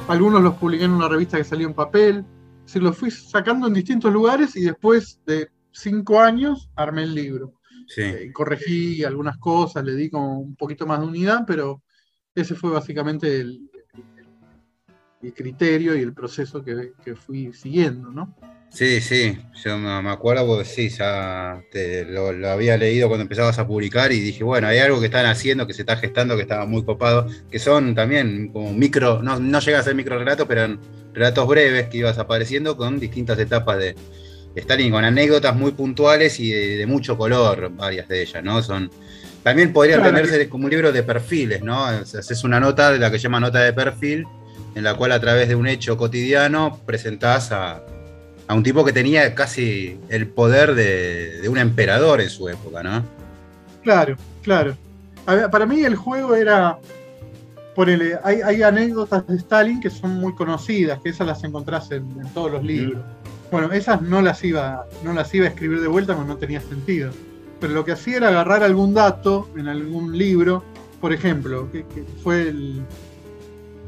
Algunos 0.08 0.42
los 0.42 0.54
publiqué 0.56 0.84
en 0.84 0.90
una 0.90 1.08
revista 1.08 1.38
que 1.38 1.44
salió 1.44 1.66
en 1.66 1.72
papel. 1.72 2.24
Se 2.68 2.80
los 2.80 2.96
fui 2.98 3.10
sacando 3.10 3.66
en 3.66 3.72
distintos 3.72 4.12
lugares 4.12 4.54
y 4.54 4.60
después 4.60 5.18
de 5.24 5.48
cinco 5.72 6.20
años 6.20 6.68
armé 6.76 7.04
el 7.04 7.14
libro. 7.14 7.54
Sí. 7.86 8.02
Eh, 8.02 8.30
corregí 8.32 9.02
algunas 9.04 9.38
cosas, 9.38 9.82
le 9.84 9.94
di 9.94 10.10
como 10.10 10.38
un 10.40 10.54
poquito 10.54 10.86
más 10.86 11.00
de 11.00 11.06
unidad, 11.06 11.44
pero 11.46 11.82
ese 12.34 12.54
fue 12.54 12.70
básicamente 12.70 13.40
el, 13.40 13.70
el 15.22 15.32
criterio 15.32 15.96
y 15.96 16.02
el 16.02 16.12
proceso 16.12 16.62
que, 16.62 16.92
que 17.02 17.16
fui 17.16 17.52
siguiendo, 17.54 18.10
¿no? 18.10 18.36
Sí, 18.70 19.00
sí, 19.00 19.34
yo 19.64 19.78
me 19.78 20.10
acuerdo 20.10 20.46
porque 20.46 20.66
sí, 20.66 20.90
ya 20.90 21.62
te- 21.72 22.04
lo, 22.04 22.32
lo 22.32 22.50
había 22.50 22.76
leído 22.76 23.08
cuando 23.08 23.22
empezabas 23.22 23.58
a 23.58 23.66
publicar 23.66 24.12
y 24.12 24.20
dije, 24.20 24.44
bueno, 24.44 24.66
hay 24.66 24.76
algo 24.78 25.00
que 25.00 25.06
están 25.06 25.24
haciendo, 25.24 25.66
que 25.66 25.72
se 25.72 25.82
está 25.82 25.96
gestando, 25.96 26.36
que 26.36 26.42
estaba 26.42 26.66
muy 26.66 26.84
copado, 26.84 27.26
que 27.50 27.58
son 27.58 27.94
también 27.94 28.52
como 28.52 28.74
micro, 28.74 29.22
no, 29.22 29.40
no 29.40 29.60
llega 29.60 29.78
a 29.78 29.82
ser 29.82 29.94
micro 29.94 30.18
relatos, 30.18 30.46
pero 30.46 30.78
relatos 31.18 31.46
breves 31.46 31.88
que 31.88 31.98
ibas 31.98 32.18
apareciendo 32.18 32.76
con 32.76 32.98
distintas 32.98 33.38
etapas 33.38 33.78
de 33.78 33.94
Stalin, 34.54 34.90
con 34.92 35.04
anécdotas 35.04 35.54
muy 35.54 35.72
puntuales 35.72 36.40
y 36.40 36.50
de, 36.50 36.76
de 36.78 36.86
mucho 36.86 37.16
color, 37.16 37.70
varias 37.76 38.08
de 38.08 38.22
ellas, 38.22 38.42
¿no? 38.42 38.62
Son, 38.62 38.90
también 39.42 39.72
podrían 39.72 40.00
Claro. 40.00 40.16
tenerse 40.16 40.48
como 40.48 40.64
un 40.64 40.70
libro 40.70 40.90
de 40.92 41.02
perfiles, 41.02 41.62
¿no? 41.62 41.84
Haces 41.84 42.42
una 42.44 42.58
nota 42.58 42.90
de 42.90 42.98
la 42.98 43.10
que 43.10 43.18
se 43.18 43.24
llama 43.24 43.40
nota 43.40 43.60
de 43.60 43.72
perfil, 43.72 44.24
en 44.74 44.82
la 44.84 44.94
cual 44.94 45.12
a 45.12 45.20
través 45.20 45.48
de 45.48 45.54
un 45.54 45.66
hecho 45.66 45.96
cotidiano 45.96 46.80
presentás 46.86 47.52
a, 47.52 47.82
a 48.48 48.54
un 48.54 48.62
tipo 48.62 48.84
que 48.84 48.92
tenía 48.92 49.34
casi 49.34 49.98
el 50.08 50.26
poder 50.28 50.74
de, 50.74 51.40
de 51.40 51.48
un 51.48 51.58
emperador 51.58 52.20
en 52.20 52.30
su 52.30 52.48
época, 52.48 52.82
¿no? 52.82 53.04
Claro, 53.82 54.16
claro. 54.42 54.76
A 55.26 55.34
ver, 55.34 55.50
para 55.50 55.66
mí 55.66 55.84
el 55.84 55.94
juego 55.96 56.34
era. 56.34 56.78
Ponele, 57.78 58.18
hay, 58.24 58.40
hay 58.40 58.64
anécdotas 58.64 59.24
de 59.28 59.36
Stalin 59.36 59.78
que 59.78 59.88
son 59.88 60.18
muy 60.18 60.34
conocidas, 60.34 60.98
que 61.00 61.10
esas 61.10 61.28
las 61.28 61.44
encontrás 61.44 61.92
en, 61.92 62.10
en 62.20 62.28
todos 62.34 62.50
los 62.50 62.64
libros. 62.64 63.00
Bueno, 63.52 63.70
esas 63.70 64.02
no 64.02 64.20
las 64.20 64.42
iba, 64.42 64.84
no 65.04 65.12
las 65.12 65.32
iba 65.32 65.46
a 65.46 65.50
escribir 65.50 65.80
de 65.80 65.86
vuelta 65.86 66.16
porque 66.16 66.28
no 66.28 66.36
tenía 66.38 66.60
sentido. 66.60 67.12
Pero 67.60 67.74
lo 67.74 67.84
que 67.84 67.92
hacía 67.92 68.16
era 68.16 68.28
agarrar 68.30 68.64
algún 68.64 68.94
dato 68.94 69.48
en 69.56 69.68
algún 69.68 70.18
libro, 70.18 70.64
por 71.00 71.12
ejemplo, 71.12 71.70
que, 71.70 71.86
que 71.86 72.02
fue 72.24 72.48
el, 72.48 72.82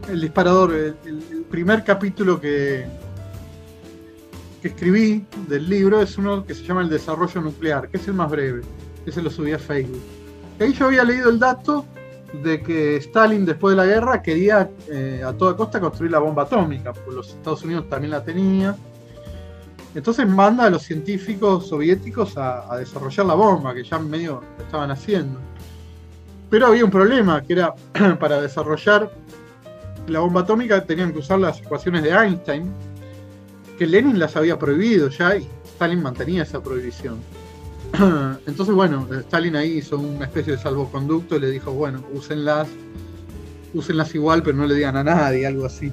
el 0.08 0.20
disparador, 0.20 0.72
el, 0.72 0.94
primer 1.50 1.82
capítulo 1.82 2.40
que, 2.40 2.86
que 4.62 4.68
escribí 4.68 5.26
del 5.48 5.68
libro 5.68 6.00
es 6.00 6.16
uno 6.16 6.46
que 6.46 6.54
se 6.54 6.62
llama 6.62 6.82
El 6.82 6.90
desarrollo 6.90 7.40
nuclear, 7.40 7.88
que 7.88 7.96
es 7.96 8.06
el 8.06 8.14
más 8.14 8.30
breve. 8.30 8.60
Ese 9.04 9.20
lo 9.20 9.30
subí 9.30 9.50
a 9.50 9.58
Facebook. 9.58 10.00
Y 10.60 10.62
ahí 10.62 10.72
yo 10.74 10.86
había 10.86 11.02
leído 11.02 11.28
el 11.28 11.40
dato 11.40 11.84
de 12.32 12.62
que 12.62 12.96
Stalin 12.96 13.44
después 13.44 13.72
de 13.72 13.76
la 13.76 13.86
guerra 13.86 14.22
quería 14.22 14.70
eh, 14.88 15.22
a 15.26 15.32
toda 15.32 15.56
costa 15.56 15.80
construir 15.80 16.12
la 16.12 16.18
bomba 16.18 16.44
atómica, 16.44 16.92
porque 16.92 17.10
los 17.10 17.28
Estados 17.30 17.62
Unidos 17.64 17.88
también 17.88 18.12
la 18.12 18.22
tenía. 18.22 18.76
Entonces 19.94 20.26
manda 20.28 20.66
a 20.66 20.70
los 20.70 20.82
científicos 20.82 21.68
soviéticos 21.68 22.36
a, 22.36 22.76
desarrollar 22.76 23.26
la 23.26 23.34
bomba, 23.34 23.74
que 23.74 23.82
ya 23.82 23.98
medio 23.98 24.42
estaban 24.58 24.90
haciendo. 24.90 25.40
Pero 26.48 26.68
había 26.68 26.84
un 26.84 26.90
problema, 26.90 27.42
que 27.42 27.54
era 27.54 27.74
para 28.20 28.40
desarrollar 28.40 29.10
la 30.06 30.20
bomba 30.20 30.40
atómica 30.42 30.84
tenían 30.84 31.12
que 31.12 31.18
usar 31.18 31.38
las 31.40 31.60
ecuaciones 31.60 32.02
de 32.02 32.10
Einstein, 32.10 32.72
que 33.78 33.86
Lenin 33.86 34.18
las 34.18 34.36
había 34.36 34.58
prohibido 34.58 35.08
ya 35.08 35.36
y 35.36 35.48
Stalin 35.64 36.02
mantenía 36.02 36.42
esa 36.42 36.62
prohibición. 36.62 37.18
Entonces, 38.46 38.74
bueno, 38.74 39.06
Stalin 39.10 39.56
ahí 39.56 39.78
hizo 39.78 39.98
una 39.98 40.26
especie 40.26 40.54
de 40.54 40.58
salvoconducto 40.58 41.36
y 41.36 41.40
le 41.40 41.50
dijo, 41.50 41.72
bueno, 41.72 42.04
úsenlas, 42.12 42.68
úsenlas 43.74 44.14
igual, 44.14 44.42
pero 44.42 44.56
no 44.56 44.66
le 44.66 44.74
digan 44.74 44.96
a 44.96 45.04
nadie, 45.04 45.46
algo 45.46 45.66
así. 45.66 45.90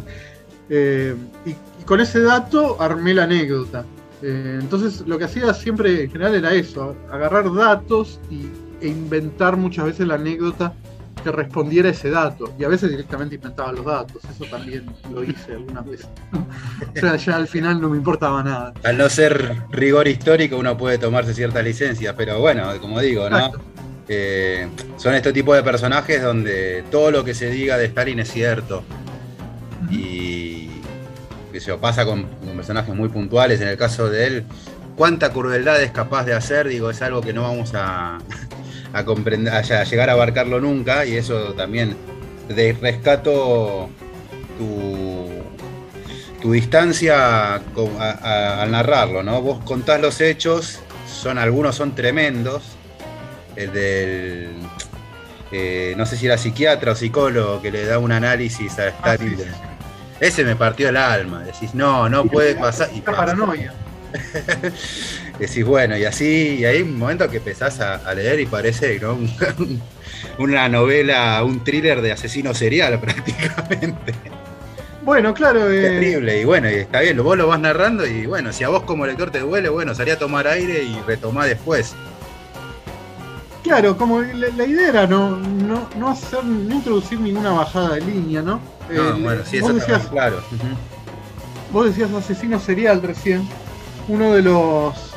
Eh, 0.69 1.15
y, 1.45 1.55
con 1.85 2.01
ese 2.01 2.21
dato 2.21 2.81
armé 2.81 3.13
la 3.13 3.23
anécdota. 3.23 3.85
Eh, 4.21 4.59
entonces, 4.61 5.03
lo 5.07 5.17
que 5.17 5.25
hacía 5.25 5.53
siempre 5.53 6.03
en 6.03 6.11
general 6.11 6.35
era 6.35 6.53
eso, 6.53 6.95
agarrar 7.11 7.53
datos 7.53 8.19
e 8.81 8.87
inventar 8.87 9.57
muchas 9.57 9.85
veces 9.85 10.07
la 10.07 10.15
anécdota 10.15 10.73
que 11.27 11.35
respondiera 11.35 11.89
ese 11.89 12.09
dato. 12.09 12.53
Y 12.57 12.63
a 12.63 12.69
veces 12.69 12.89
directamente 12.89 13.35
inventaba 13.35 13.71
los 13.73 13.85
datos, 13.85 14.23
eso 14.23 14.45
también 14.49 14.85
lo 15.11 15.23
hice 15.23 15.53
algunas 15.53 15.85
veces. 15.85 16.07
o 16.33 16.99
sea, 16.99 17.15
ya 17.17 17.35
al 17.35 17.47
final 17.47 17.81
no 17.81 17.89
me 17.89 17.97
importaba 17.97 18.43
nada. 18.43 18.73
Al 18.83 18.97
no 18.97 19.09
ser 19.09 19.57
rigor 19.69 20.07
histórico, 20.07 20.57
uno 20.57 20.77
puede 20.77 20.97
tomarse 20.97 21.33
cierta 21.33 21.61
licencia, 21.61 22.15
pero 22.15 22.39
bueno, 22.39 22.69
como 22.79 22.99
digo, 23.01 23.29
¿no? 23.29 23.51
Eh, 24.07 24.69
son 24.95 25.15
este 25.15 25.33
tipo 25.33 25.53
de 25.53 25.63
personajes 25.63 26.21
donde 26.21 26.85
todo 26.89 27.11
lo 27.11 27.25
que 27.25 27.33
se 27.33 27.49
diga 27.49 27.77
de 27.77 27.85
Stalin 27.85 28.19
es 28.19 28.31
cierto. 28.31 28.83
Y 29.91 30.69
que 31.51 31.59
se 31.59 31.73
pasa 31.73 32.05
con, 32.05 32.23
con 32.23 32.55
personajes 32.55 32.95
muy 32.95 33.09
puntuales. 33.09 33.59
En 33.59 33.67
el 33.67 33.77
caso 33.77 34.09
de 34.09 34.27
él, 34.27 34.45
cuánta 34.95 35.33
crueldad 35.33 35.81
es 35.81 35.91
capaz 35.91 36.23
de 36.23 36.33
hacer, 36.33 36.69
digo, 36.69 36.89
es 36.89 37.01
algo 37.01 37.19
que 37.19 37.33
no 37.33 37.41
vamos 37.41 37.73
a, 37.75 38.17
a 38.93 39.03
comprender, 39.03 39.53
a, 39.53 39.83
llegar 39.83 40.09
a 40.09 40.13
abarcarlo 40.13 40.59
nunca. 40.59 41.05
Y 41.05 41.15
eso 41.17 41.53
también 41.53 41.95
de 42.47 42.73
rescato 42.81 43.89
tu, 44.57 45.29
tu 46.41 46.51
distancia 46.51 47.61
con- 47.73 47.95
a- 47.99 48.11
a- 48.11 48.61
al 48.63 48.71
narrarlo, 48.71 49.23
¿no? 49.23 49.41
Vos 49.41 49.63
contás 49.63 49.99
los 50.01 50.21
hechos, 50.21 50.79
son, 51.11 51.37
algunos 51.37 51.75
son 51.75 51.93
tremendos. 51.95 52.63
El 53.55 53.73
del. 53.73 54.49
eh, 55.51 55.93
no 55.97 56.05
sé 56.05 56.15
si 56.17 56.25
era 56.27 56.37
psiquiatra 56.37 56.91
o 56.91 56.95
psicólogo 56.95 57.61
que 57.61 57.71
le 57.71 57.85
da 57.85 57.97
un 57.99 58.11
análisis 58.11 58.77
a 58.79 58.83
Ah, 58.83 59.13
Stalin. 59.15 59.37
sí, 59.37 59.43
sí. 59.43 59.49
Ese 60.19 60.43
me 60.43 60.55
partió 60.55 60.89
el 60.89 60.97
alma. 60.97 61.43
Decís, 61.43 61.73
no, 61.73 62.07
no 62.09 62.25
puede 62.25 62.55
pasar. 62.55 62.89
Y 62.93 63.01
pasa. 63.01 63.17
paranoia. 63.17 63.73
Decís, 65.39 65.63
bueno, 65.65 65.95
y 65.97 66.03
así, 66.05 66.57
y 66.59 66.65
hay 66.65 66.81
un 66.81 66.97
momento 66.97 67.29
que 67.29 67.37
empezás 67.37 67.79
a, 67.79 67.95
a 67.95 68.13
leer 68.15 68.39
y 68.39 68.45
parece 68.47 68.99
¿no? 68.99 69.13
Un- 69.13 69.81
una 70.39 70.67
novela, 70.69 71.43
un 71.43 71.63
thriller 71.63 72.01
de 72.01 72.11
asesino 72.11 72.53
serial 72.53 72.99
prácticamente. 73.01 74.13
Bueno, 75.01 75.33
claro, 75.33 75.71
eh, 75.71 75.81
Terrible, 75.81 76.41
y 76.41 76.43
bueno, 76.45 76.69
y 76.69 76.75
está 76.75 77.01
bien, 77.01 77.21
vos 77.23 77.37
lo 77.37 77.47
vas 77.47 77.59
narrando 77.59 78.05
y 78.05 78.25
bueno, 78.25 78.51
si 78.51 78.63
a 78.63 78.69
vos 78.69 78.83
como 78.83 79.05
lector 79.05 79.31
te 79.31 79.39
duele, 79.39 79.69
bueno, 79.69 79.93
salí 79.95 80.11
a 80.11 80.17
tomar 80.19 80.47
aire 80.47 80.83
y 80.83 81.01
retomá 81.01 81.45
después. 81.45 81.95
claro, 83.63 83.97
como 83.97 84.21
la, 84.21 84.49
la 84.49 84.65
idea 84.65 84.89
era 84.89 85.07
no, 85.07 85.37
no, 85.37 85.89
no 85.95 86.09
hacer, 86.09 86.43
no 86.43 86.73
introducir 86.75 87.19
ninguna 87.19 87.51
bajada 87.51 87.95
de 87.95 88.01
línea, 88.01 88.41
¿no? 88.41 88.61
No, 88.89 89.15
Eh, 89.15 89.21
bueno, 89.21 89.45
sí, 89.45 89.57
eso 89.57 89.73
decías, 89.73 90.01
bien 90.01 90.09
claro. 90.09 90.47
Vos 91.69 91.85
decías 91.87 92.11
asesino 92.13 92.59
serial 92.59 93.01
recién. 93.01 93.55
Uno 94.07 94.33
de 94.33 94.41
los 94.41 95.16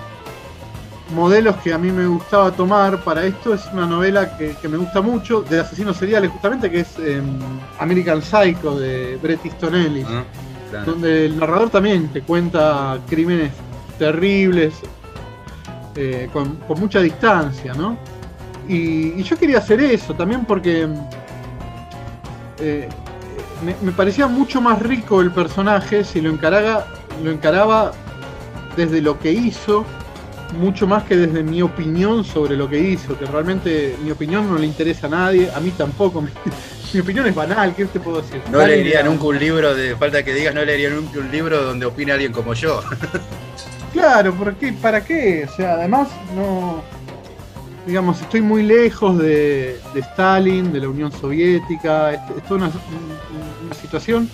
modelos 1.11 1.57
que 1.57 1.73
a 1.73 1.79
mí 1.79 1.91
me 1.91 2.07
gustaba 2.07 2.51
tomar 2.53 3.03
para 3.03 3.25
esto 3.25 3.55
es 3.55 3.67
una 3.73 3.87
novela 3.87 4.37
que, 4.37 4.55
que 4.61 4.69
me 4.69 4.77
gusta 4.77 5.01
mucho, 5.01 5.43
de 5.43 5.61
asesinos 5.61 5.97
seriales 5.97 6.31
justamente, 6.31 6.71
que 6.71 6.81
es 6.81 6.99
em, 6.99 7.39
American 7.79 8.23
Psycho 8.23 8.79
de 8.79 9.19
Bret 9.23 9.45
Easton 9.45 9.75
Ellis. 9.75 10.07
Ah, 10.09 10.25
claro. 10.71 10.93
donde 10.93 11.27
el 11.27 11.39
narrador 11.39 11.71
también 11.71 12.09
te 12.09 12.23
cuenta 12.23 12.99
crímenes 13.09 13.53
terribles 13.99 14.75
eh, 15.97 16.29
con, 16.33 16.57
con 16.57 16.79
mucha 16.79 17.01
distancia, 17.01 17.75
¿no? 17.75 17.99
Y, 18.69 19.21
y 19.21 19.23
yo 19.25 19.37
quería 19.37 19.59
hacer 19.59 19.81
eso 19.81 20.15
también 20.15 20.45
porque 20.45 20.89
eh, 22.61 22.89
me, 23.65 23.75
me 23.83 23.93
parecía 23.93 24.29
mucho 24.29 24.61
más 24.61 24.81
rico 24.81 25.21
el 25.21 25.33
personaje 25.33 26.05
si 26.05 26.21
lo 26.21 26.31
encaraba, 26.31 26.87
lo 27.25 27.31
encaraba 27.31 27.93
desde 28.77 29.01
lo 29.03 29.19
que 29.19 29.33
hizo, 29.33 29.85
mucho 30.53 30.87
más 30.87 31.05
que 31.05 31.17
desde 31.17 31.43
mi 31.43 31.63
opinión 31.63 32.25
sobre 32.25 32.57
lo 32.57 32.69
que 32.69 32.79
hizo, 32.79 33.19
que 33.19 33.25
realmente 33.27 33.97
mi 34.03 34.11
opinión 34.11 34.51
no 34.51 34.59
le 34.59 34.67
interesa 34.67 35.07
a 35.07 35.11
nadie, 35.11 35.51
a 35.55 35.61
mí 35.61 35.71
tampoco. 35.71 36.21
mi- 36.93 37.01
opinión 37.01 37.27
es 37.29 37.35
banal, 37.37 37.75
¿qué 37.77 37.85
te 37.87 38.01
puedo 38.01 38.21
decir? 38.21 38.41
No 38.51 38.59
leería 38.67 39.03
nunca 39.05 39.25
un 39.25 39.39
libro 39.39 39.75
de, 39.77 39.95
falta 39.97 40.25
que 40.25 40.35
digas, 40.35 40.53
no 40.55 40.65
leería 40.65 40.91
nunca 40.91 41.21
un 41.21 41.31
libro 41.31 41.63
donde 41.63 41.87
opine 41.87 42.13
alguien 42.13 42.33
como 42.33 42.55
yo. 42.55 42.83
Claro, 43.93 44.33
¿por 44.35 44.55
qué? 44.55 44.73
¿Para 44.73 45.05
qué? 45.05 45.47
O 45.51 45.57
sea, 45.57 45.73
además 45.75 46.07
no. 46.37 46.81
Digamos, 47.87 48.21
estoy 48.21 48.41
muy 48.41 48.63
lejos 48.63 49.19
de, 49.19 49.81
de 49.93 50.01
Stalin, 50.01 50.73
de 50.73 50.79
la 50.79 50.89
Unión 50.89 51.11
Soviética. 51.11 52.13
Es, 52.13 52.21
es 52.37 52.43
toda 52.45 52.57
una, 52.59 52.67
un- 52.69 53.67
una 53.67 53.75
situación 53.75 54.31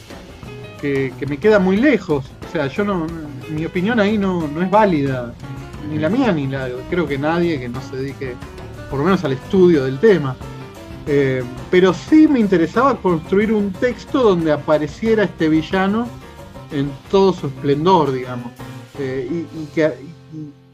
que, 0.79 1.11
que 1.19 1.25
me 1.27 1.39
queda 1.39 1.59
muy 1.59 1.79
lejos. 1.79 2.27
O 2.47 2.53
sea, 2.53 2.67
yo 2.67 2.85
no. 2.85 3.07
Mi 3.49 3.65
opinión 3.65 3.99
ahí 3.99 4.19
no, 4.19 4.47
no 4.47 4.61
es 4.61 4.71
válida. 4.71 5.33
Ni 5.89 5.99
la 5.99 6.09
mía, 6.09 6.33
ni 6.33 6.47
la. 6.47 6.69
Creo 6.91 7.07
que 7.07 7.19
nadie 7.19 7.61
que 7.61 7.69
no 7.69 7.81
se 7.81 7.97
dedique, 7.97 8.35
por 8.91 8.99
lo 8.99 9.05
menos 9.05 9.25
al 9.25 9.33
estudio 9.33 9.85
del 9.85 9.99
tema. 9.99 10.37
Eh, 11.07 11.45
pero 11.71 11.95
sí 11.95 12.27
me 12.27 12.41
interesaba 12.41 13.01
construir 13.01 13.53
un 13.53 13.73
texto 13.73 14.23
donde 14.23 14.51
apareciera 14.51 15.23
este 15.23 15.49
villano 15.49 16.09
en 16.73 16.91
todo 17.11 17.33
su 17.33 17.47
esplendor, 17.47 18.13
digamos. 18.13 18.51
Eh, 18.99 19.47
y, 19.55 19.67
que, 19.67 19.93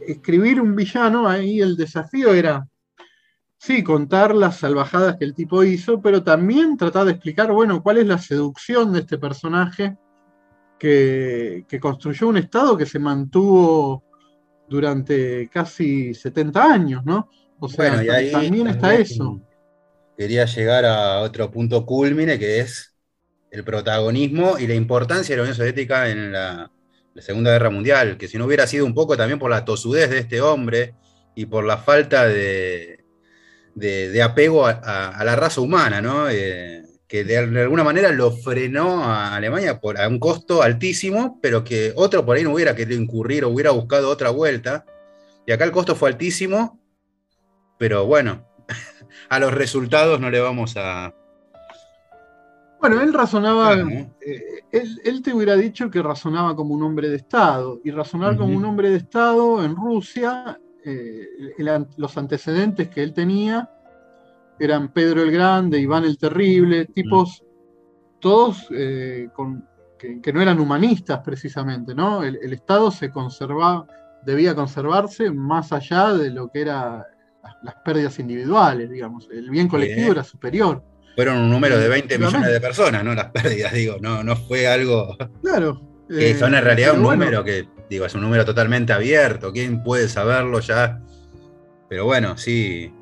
escribir 0.00 0.60
un 0.60 0.74
villano, 0.74 1.28
ahí 1.28 1.60
el 1.60 1.76
desafío 1.76 2.32
era, 2.32 2.66
sí, 3.58 3.82
contar 3.82 4.34
las 4.34 4.58
salvajadas 4.58 5.16
que 5.18 5.26
el 5.26 5.34
tipo 5.34 5.62
hizo, 5.64 6.00
pero 6.00 6.22
también 6.22 6.78
tratar 6.78 7.04
de 7.04 7.12
explicar, 7.12 7.52
bueno, 7.52 7.82
cuál 7.82 7.98
es 7.98 8.06
la 8.06 8.18
seducción 8.18 8.92
de 8.92 9.00
este 9.00 9.18
personaje 9.18 9.96
que 10.78 11.78
construyó 11.80 12.26
un 12.26 12.38
Estado 12.38 12.76
que 12.76 12.86
se 12.86 12.98
mantuvo 12.98 14.02
durante 14.72 15.48
casi 15.50 16.14
70 16.14 16.64
años, 16.72 17.04
¿no? 17.04 17.28
O 17.60 17.68
sea, 17.68 17.78
Bueno, 17.90 18.02
y 18.02 18.08
ahí 18.08 18.30
también 18.30 18.66
está 18.68 18.94
eso. 18.94 19.40
Quería 20.16 20.44
llegar 20.46 20.84
a 20.84 21.20
otro 21.20 21.50
punto 21.50 21.84
culmine 21.86 22.38
que 22.38 22.60
es 22.60 22.94
el 23.50 23.64
protagonismo 23.64 24.58
y 24.58 24.66
la 24.66 24.74
importancia 24.74 25.32
de 25.34 25.36
la 25.38 25.42
Unión 25.44 25.56
Soviética 25.56 26.08
en 26.10 26.32
la, 26.32 26.70
la 27.14 27.22
Segunda 27.22 27.50
Guerra 27.52 27.70
Mundial, 27.70 28.16
que 28.18 28.28
si 28.28 28.38
no 28.38 28.46
hubiera 28.46 28.66
sido 28.66 28.86
un 28.86 28.94
poco 28.94 29.16
también 29.16 29.38
por 29.38 29.50
la 29.50 29.64
tosudez 29.64 30.10
de 30.10 30.18
este 30.18 30.40
hombre 30.40 30.94
y 31.34 31.46
por 31.46 31.64
la 31.64 31.78
falta 31.78 32.26
de, 32.28 33.04
de- 33.74 34.10
de 34.10 34.22
apego 34.22 34.66
a, 34.66 34.72
a- 34.84 35.10
a 35.18 35.24
la 35.24 35.36
raza 35.36 35.60
humana, 35.62 36.00
¿no? 36.02 36.28
Eh, 36.30 36.82
que 37.12 37.24
de, 37.24 37.46
de 37.46 37.60
alguna 37.60 37.84
manera 37.84 38.10
lo 38.10 38.30
frenó 38.30 39.04
a 39.04 39.36
Alemania 39.36 39.78
por, 39.78 40.00
a 40.00 40.08
un 40.08 40.18
costo 40.18 40.62
altísimo, 40.62 41.38
pero 41.42 41.62
que 41.62 41.92
otro 41.94 42.24
por 42.24 42.38
ahí 42.38 42.42
no 42.42 42.54
hubiera 42.54 42.74
querido 42.74 42.98
incurrir 42.98 43.44
o 43.44 43.50
hubiera 43.50 43.70
buscado 43.70 44.08
otra 44.08 44.30
vuelta. 44.30 44.86
Y 45.46 45.52
acá 45.52 45.64
el 45.64 45.72
costo 45.72 45.94
fue 45.94 46.08
altísimo, 46.08 46.80
pero 47.76 48.06
bueno, 48.06 48.46
a 49.28 49.38
los 49.38 49.52
resultados 49.52 50.20
no 50.20 50.30
le 50.30 50.40
vamos 50.40 50.72
a... 50.78 51.14
Bueno, 52.80 53.02
él 53.02 53.12
razonaba, 53.12 53.74
eh, 53.74 54.64
él, 54.72 54.98
él 55.04 55.20
te 55.20 55.34
hubiera 55.34 55.54
dicho 55.54 55.90
que 55.90 56.00
razonaba 56.00 56.56
como 56.56 56.72
un 56.72 56.82
hombre 56.82 57.10
de 57.10 57.16
Estado, 57.16 57.78
y 57.84 57.90
razonar 57.90 58.38
como 58.38 58.56
un 58.56 58.64
hombre 58.64 58.88
de 58.88 58.96
Estado 58.96 59.62
en 59.62 59.76
Rusia, 59.76 60.58
eh, 60.82 61.28
el 61.58 61.86
los 61.98 62.16
antecedentes 62.16 62.88
que 62.88 63.02
él 63.02 63.12
tenía 63.12 63.68
eran 64.64 64.92
Pedro 64.92 65.22
el 65.22 65.30
Grande, 65.30 65.78
Iván 65.78 66.04
el 66.04 66.18
Terrible, 66.18 66.86
tipos 66.86 67.42
todos 68.20 68.66
eh, 68.70 69.28
con- 69.34 69.66
que, 69.98 70.20
que 70.20 70.32
no 70.32 70.40
eran 70.40 70.58
humanistas 70.60 71.20
precisamente, 71.24 71.94
¿no? 71.94 72.22
El, 72.22 72.38
el 72.42 72.52
Estado 72.52 72.90
se 72.90 73.10
conservaba, 73.10 73.86
debía 74.24 74.54
conservarse 74.54 75.30
más 75.30 75.72
allá 75.72 76.12
de 76.12 76.30
lo 76.30 76.48
que 76.50 76.62
eran 76.62 77.02
las, 77.42 77.54
las 77.62 77.74
pérdidas 77.84 78.18
individuales, 78.18 78.90
digamos, 78.90 79.28
el 79.32 79.48
bien 79.50 79.68
colectivo 79.68 80.00
Bien. 80.00 80.12
era 80.12 80.24
superior. 80.24 80.82
Fueron 81.14 81.38
un 81.38 81.50
número 81.50 81.78
de 81.78 81.88
20 81.88 82.18
millones 82.18 82.50
de 82.52 82.60
personas, 82.60 83.04
¿no? 83.04 83.14
Las 83.14 83.30
pérdidas, 83.30 83.72
digo, 83.72 83.96
no, 84.00 84.22
no 84.24 84.34
fue 84.36 84.66
algo 84.66 85.16
Claro. 85.42 85.80
que 86.08 86.30
eh, 86.30 86.34
son 86.38 86.54
en 86.54 86.64
realidad 86.64 86.94
un 86.96 87.02
bueno, 87.02 87.24
número 87.24 87.44
que, 87.44 87.68
digo, 87.90 88.04
es 88.06 88.14
un 88.14 88.22
número 88.22 88.44
totalmente 88.44 88.92
abierto, 88.92 89.52
¿quién 89.52 89.82
puede 89.82 90.08
saberlo 90.08 90.60
ya? 90.60 91.00
Pero 91.88 92.06
bueno, 92.06 92.36
sí, 92.38 92.92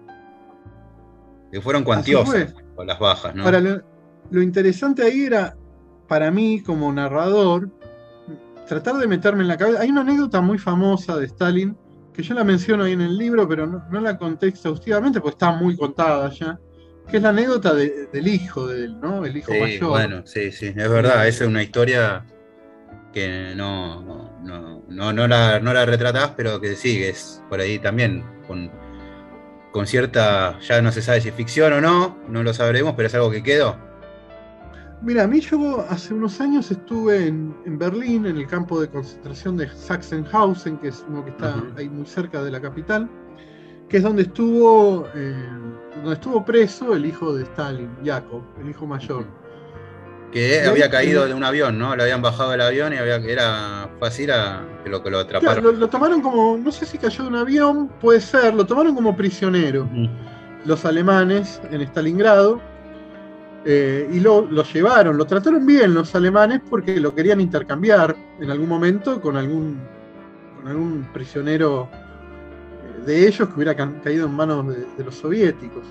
que 1.51 1.61
fueron 1.61 1.85
cuantiosas 1.85 2.55
con 2.77 2.87
las 2.87 2.99
bajas, 2.99 3.35
¿no? 3.35 3.45
Ahora, 3.45 3.61
lo, 3.61 3.83
lo 4.31 4.43
interesante 4.43 5.03
ahí 5.03 5.25
era, 5.25 5.57
para 6.09 6.31
mí 6.31 6.63
como 6.63 6.93
narrador, 6.93 7.69
tratar 8.69 8.97
de 8.97 9.07
meterme 9.07 9.43
en 9.43 9.49
la 9.49 9.57
cabeza. 9.57 9.81
Hay 9.81 9.91
una 9.91 10.03
anécdota 10.03 10.41
muy 10.41 10.59
famosa 10.59 11.17
de 11.17 11.27
Stalin, 11.27 11.77
que 12.13 12.23
yo 12.23 12.35
la 12.35 12.45
menciono 12.45 12.85
ahí 12.85 12.93
en 12.93 13.01
el 13.01 13.17
libro, 13.19 13.49
pero 13.49 13.67
no, 13.67 13.85
no 13.91 14.01
la 14.01 14.17
conté 14.17 14.47
exhaustivamente, 14.49 15.21
porque 15.21 15.35
está 15.35 15.53
muy 15.53 15.77
contada 15.77 16.31
ya, 16.31 16.59
que 17.09 17.17
es 17.17 17.23
la 17.23 17.31
anécdota 17.31 17.75
de- 17.75 18.07
del 18.13 18.29
hijo 18.29 18.69
de 18.69 18.85
él, 18.85 19.01
¿no? 19.01 19.25
El 19.25 19.37
hijo 19.37 19.53
Sí, 19.53 19.61
mayor. 19.61 19.89
bueno, 19.91 20.23
sí, 20.27 20.53
sí, 20.53 20.67
es 20.67 20.89
verdad, 20.89 21.27
esa 21.27 21.45
es 21.45 21.49
una 21.51 21.63
historia 21.63 22.25
que 23.13 23.55
no, 23.57 24.03
no, 24.45 24.85
no, 24.89 25.13
no 25.13 25.27
la, 25.27 25.59
no 25.59 25.73
la 25.75 25.85
retratás, 25.85 26.33
pero 26.37 26.61
que 26.61 26.77
sí, 26.77 26.99
que 26.99 27.09
es 27.11 27.43
por 27.49 27.59
ahí 27.61 27.79
también, 27.81 28.25
con, 28.47 28.71
con 29.73 29.87
cierta, 29.87 30.59
ya 30.61 30.83
no 30.83 30.93
se 30.93 31.03
sabe 31.03 31.21
si 31.21 31.29
es 31.29 31.35
ficción 31.35 31.73
o 31.73 31.81
no, 31.81 32.17
no 32.29 32.43
lo 32.43 32.53
sabremos, 32.53 32.95
pero 32.97 33.07
es 33.07 33.15
algo 33.15 33.31
que 33.31 33.43
quedó. 33.43 33.77
Mira, 35.03 35.25
a 35.25 35.27
mí 35.27 35.41
yo 35.41 35.81
hace 35.89 36.13
unos 36.13 36.41
años 36.43 36.71
estuve 36.71 37.27
en, 37.27 37.57
en 37.65 37.79
Berlín, 37.79 38.27
en 38.27 38.37
el 38.37 38.47
campo 38.47 38.79
de 38.81 38.89
concentración 38.89 39.57
de 39.57 39.69
Sachsenhausen, 39.69 40.77
que 40.77 40.89
es 40.89 41.03
uno 41.09 41.25
que 41.25 41.31
está 41.31 41.55
ahí 41.79 41.89
muy 41.89 42.05
cerca 42.05 42.43
de 42.43 42.51
la 42.51 42.61
capital, 42.61 43.09
que 43.89 43.97
es 43.97 44.03
donde 44.03 44.23
estuvo, 44.23 45.09
eh, 45.15 45.35
donde 45.97 46.13
estuvo 46.13 46.45
preso 46.45 46.95
el 46.95 47.07
hijo 47.07 47.33
de 47.35 47.45
Stalin, 47.45 47.91
Jakob, 48.05 48.43
el 48.61 48.71
hijo 48.71 48.87
mayor. 48.87 49.25
Que 50.33 50.63
había 50.65 50.89
caído 50.91 51.27
de 51.27 51.35
un 51.35 51.43
avión, 51.43 51.77
¿no? 51.79 51.97
Lo 51.97 52.03
habían 52.05 52.23
bajado 52.23 52.51
del 52.53 52.61
avión 52.61 52.93
y 52.93 52.97
había, 52.97 53.17
era 53.17 53.89
fácil 53.99 54.31
a 54.31 54.63
que 54.85 54.89
lo, 54.91 55.03
que 55.03 55.11
lo 55.11 55.27
Claro, 55.27 55.39
atraparon. 55.39 55.65
lo, 55.65 55.73
lo 55.73 55.89
tomaron 55.89 56.21
como, 56.23 56.57
no 56.57 56.71
sé 56.71 56.87
si 56.87 56.99
cayó 56.99 57.25
de 57.25 57.31
un 57.31 57.37
avión, 57.37 57.89
puede 58.01 58.21
ser, 58.21 58.55
lo 58.55 58.65
tomaron 58.65 58.95
como 58.95 59.17
prisionero 59.17 59.85
Ujú. 59.85 60.09
los 60.67 60.85
alemanes 60.85 61.61
en 61.73 61.81
Stalingrado 61.83 62.61
eh, 63.65 64.09
y 64.13 64.21
lo, 64.21 64.43
lo 64.43 64.63
llevaron, 64.63 65.17
lo 65.19 65.25
trataron 65.27 65.67
bien 65.67 65.93
los 65.95 66.15
alemanes 66.15 66.61
porque 66.71 67.01
lo 67.01 67.13
querían 67.15 67.41
intercambiar 67.41 68.15
en 68.41 68.51
algún 68.51 68.69
momento 68.69 69.21
con 69.21 69.37
algún, 69.37 69.79
con 70.57 70.69
algún 70.69 71.09
prisionero 71.13 71.89
eh, 71.93 73.05
de 73.05 73.27
ellos 73.27 73.49
que 73.49 73.55
hubiera 73.57 73.75
ca- 73.75 73.93
caído 74.05 74.27
en 74.27 74.33
manos 74.35 74.69
de, 74.69 74.87
de 74.97 75.05
los 75.05 75.17
soviéticos. 75.17 75.83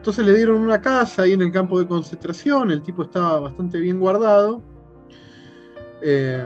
Entonces 0.00 0.24
le 0.24 0.34
dieron 0.34 0.62
una 0.62 0.80
casa 0.80 1.22
ahí 1.22 1.34
en 1.34 1.42
el 1.42 1.52
campo 1.52 1.78
de 1.78 1.86
concentración, 1.86 2.70
el 2.70 2.80
tipo 2.82 3.02
estaba 3.02 3.38
bastante 3.38 3.78
bien 3.78 4.00
guardado. 4.00 4.62
eh, 6.00 6.42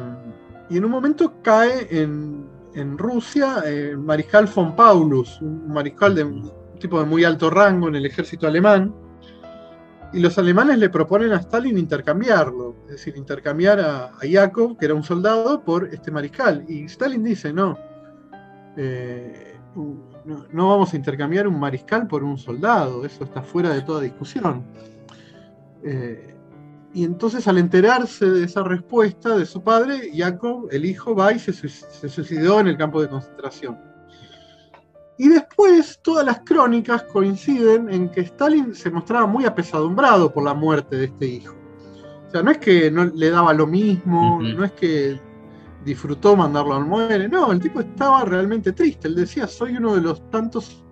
y 0.69 0.77
en 0.77 0.85
un 0.85 0.91
momento 0.91 1.35
cae 1.41 1.87
en, 1.89 2.49
en 2.75 2.99
Rusia 2.99 3.63
eh, 3.65 3.91
el 3.91 3.99
mariscal 3.99 4.49
von 4.53 4.75
Paulus, 4.75 5.41
un 5.41 5.73
mariscal 5.73 6.17
de 6.17 6.25
un 6.25 6.51
tipo 6.81 6.99
de 6.99 7.07
muy 7.07 7.23
alto 7.23 7.49
rango 7.49 7.87
en 7.87 7.95
el 7.95 8.07
ejército 8.07 8.49
alemán. 8.49 8.93
Y 10.13 10.19
los 10.19 10.37
alemanes 10.37 10.79
le 10.79 10.91
proponen 10.91 11.33
a 11.33 11.37
Stalin 11.37 11.79
intercambiarlo, 11.79 12.75
es 12.87 12.93
decir, 12.93 13.17
intercambiar 13.17 13.79
a, 13.79 14.07
a 14.21 14.27
Yakov, 14.27 14.77
que 14.79 14.87
era 14.87 14.95
un 14.95 15.05
soldado, 15.05 15.63
por 15.63 15.95
este 15.95 16.11
mariscal. 16.11 16.65
Y 16.69 16.87
Stalin 16.87 17.23
dice, 17.23 17.53
no, 17.53 17.79
eh, 18.77 19.57
no, 20.25 20.47
no 20.53 20.69
vamos 20.71 20.93
a 20.93 20.97
intercambiar 20.97 21.47
un 21.47 21.59
mariscal 21.59 22.07
por 22.07 22.25
un 22.25 22.39
soldado, 22.39 23.05
eso 23.05 23.25
está 23.25 23.43
fuera 23.43 23.71
de 23.71 23.83
toda 23.83 24.01
discusión. 24.01 24.65
Eh, 25.83 26.35
y 26.95 27.05
entonces 27.05 27.47
al 27.49 27.59
enterarse 27.59 28.31
de 28.31 28.45
esa 28.45 28.63
respuesta 28.63 29.37
de 29.37 29.47
su 29.47 29.63
padre, 29.63 30.11
Jacob, 30.15 30.69
el 30.71 30.85
hijo, 30.85 31.15
va 31.15 31.33
y 31.33 31.39
se, 31.39 31.53
suic- 31.53 31.89
se 31.89 32.09
suicidó 32.09 32.61
en 32.61 32.69
el 32.69 32.77
campo 32.77 33.03
de 33.03 33.09
concentración. 33.09 33.79
Y 35.19 35.29
después 35.29 36.01
todas 36.03 36.25
las 36.27 36.41
crónicas 36.41 37.05
coinciden 37.05 37.89
en 37.93 38.11
que 38.11 38.23
Stalin 38.23 38.75
se 38.75 38.91
mostraba 38.91 39.27
muy 39.27 39.45
apesadumbrado 39.45 40.33
por 40.33 40.45
la 40.45 40.55
muerte 40.55 40.97
de 40.97 41.05
este 41.05 41.27
hijo. 41.27 41.55
O 42.27 42.31
sea, 42.31 42.43
no 42.43 42.51
es 42.51 42.59
que 42.59 42.91
no 42.91 43.05
le 43.05 43.31
daba 43.31 43.53
lo 43.53 43.67
mismo, 43.67 44.41
no 44.43 44.65
es 44.65 44.73
que 44.73 45.21
disfrutó 45.85 46.37
mandarlo 46.37 46.75
al 46.75 46.85
muere, 46.85 47.29
no, 47.29 47.53
el 47.53 47.61
tipo 47.61 47.81
estaba 47.81 48.25
realmente 48.25 48.73
triste. 48.73 49.09
Él 49.09 49.15
decía, 49.15 49.47
soy 49.47 49.77
uno 49.77 49.95
de 49.95 50.01
los 50.01 50.31
tantos 50.31 50.83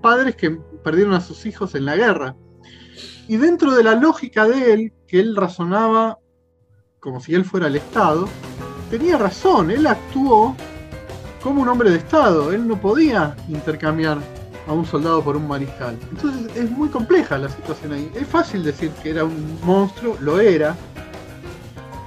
padres 0.00 0.36
que 0.36 0.50
perdieron 0.82 1.14
a 1.14 1.20
sus 1.20 1.44
hijos 1.46 1.74
en 1.74 1.84
la 1.84 1.96
guerra. 1.96 2.36
Y 3.26 3.36
dentro 3.36 3.74
de 3.74 3.84
la 3.84 3.94
lógica 3.94 4.46
de 4.46 4.72
él, 4.72 4.92
que 5.06 5.20
él 5.20 5.36
razonaba 5.36 6.18
como 7.00 7.20
si 7.20 7.34
él 7.34 7.44
fuera 7.44 7.66
el 7.66 7.76
Estado, 7.76 8.28
tenía 8.90 9.18
razón, 9.18 9.70
él 9.70 9.86
actuó 9.86 10.56
como 11.42 11.62
un 11.62 11.68
hombre 11.68 11.90
de 11.90 11.98
Estado, 11.98 12.52
él 12.52 12.66
no 12.66 12.80
podía 12.80 13.36
intercambiar 13.48 14.18
a 14.66 14.72
un 14.72 14.84
soldado 14.84 15.22
por 15.22 15.36
un 15.36 15.46
mariscal. 15.46 15.98
Entonces 16.10 16.56
es 16.56 16.70
muy 16.70 16.88
compleja 16.88 17.38
la 17.38 17.48
situación 17.48 17.92
ahí. 17.92 18.10
Es 18.14 18.26
fácil 18.26 18.64
decir 18.64 18.90
que 19.02 19.10
era 19.10 19.24
un 19.24 19.58
monstruo, 19.64 20.16
lo 20.20 20.40
era, 20.40 20.76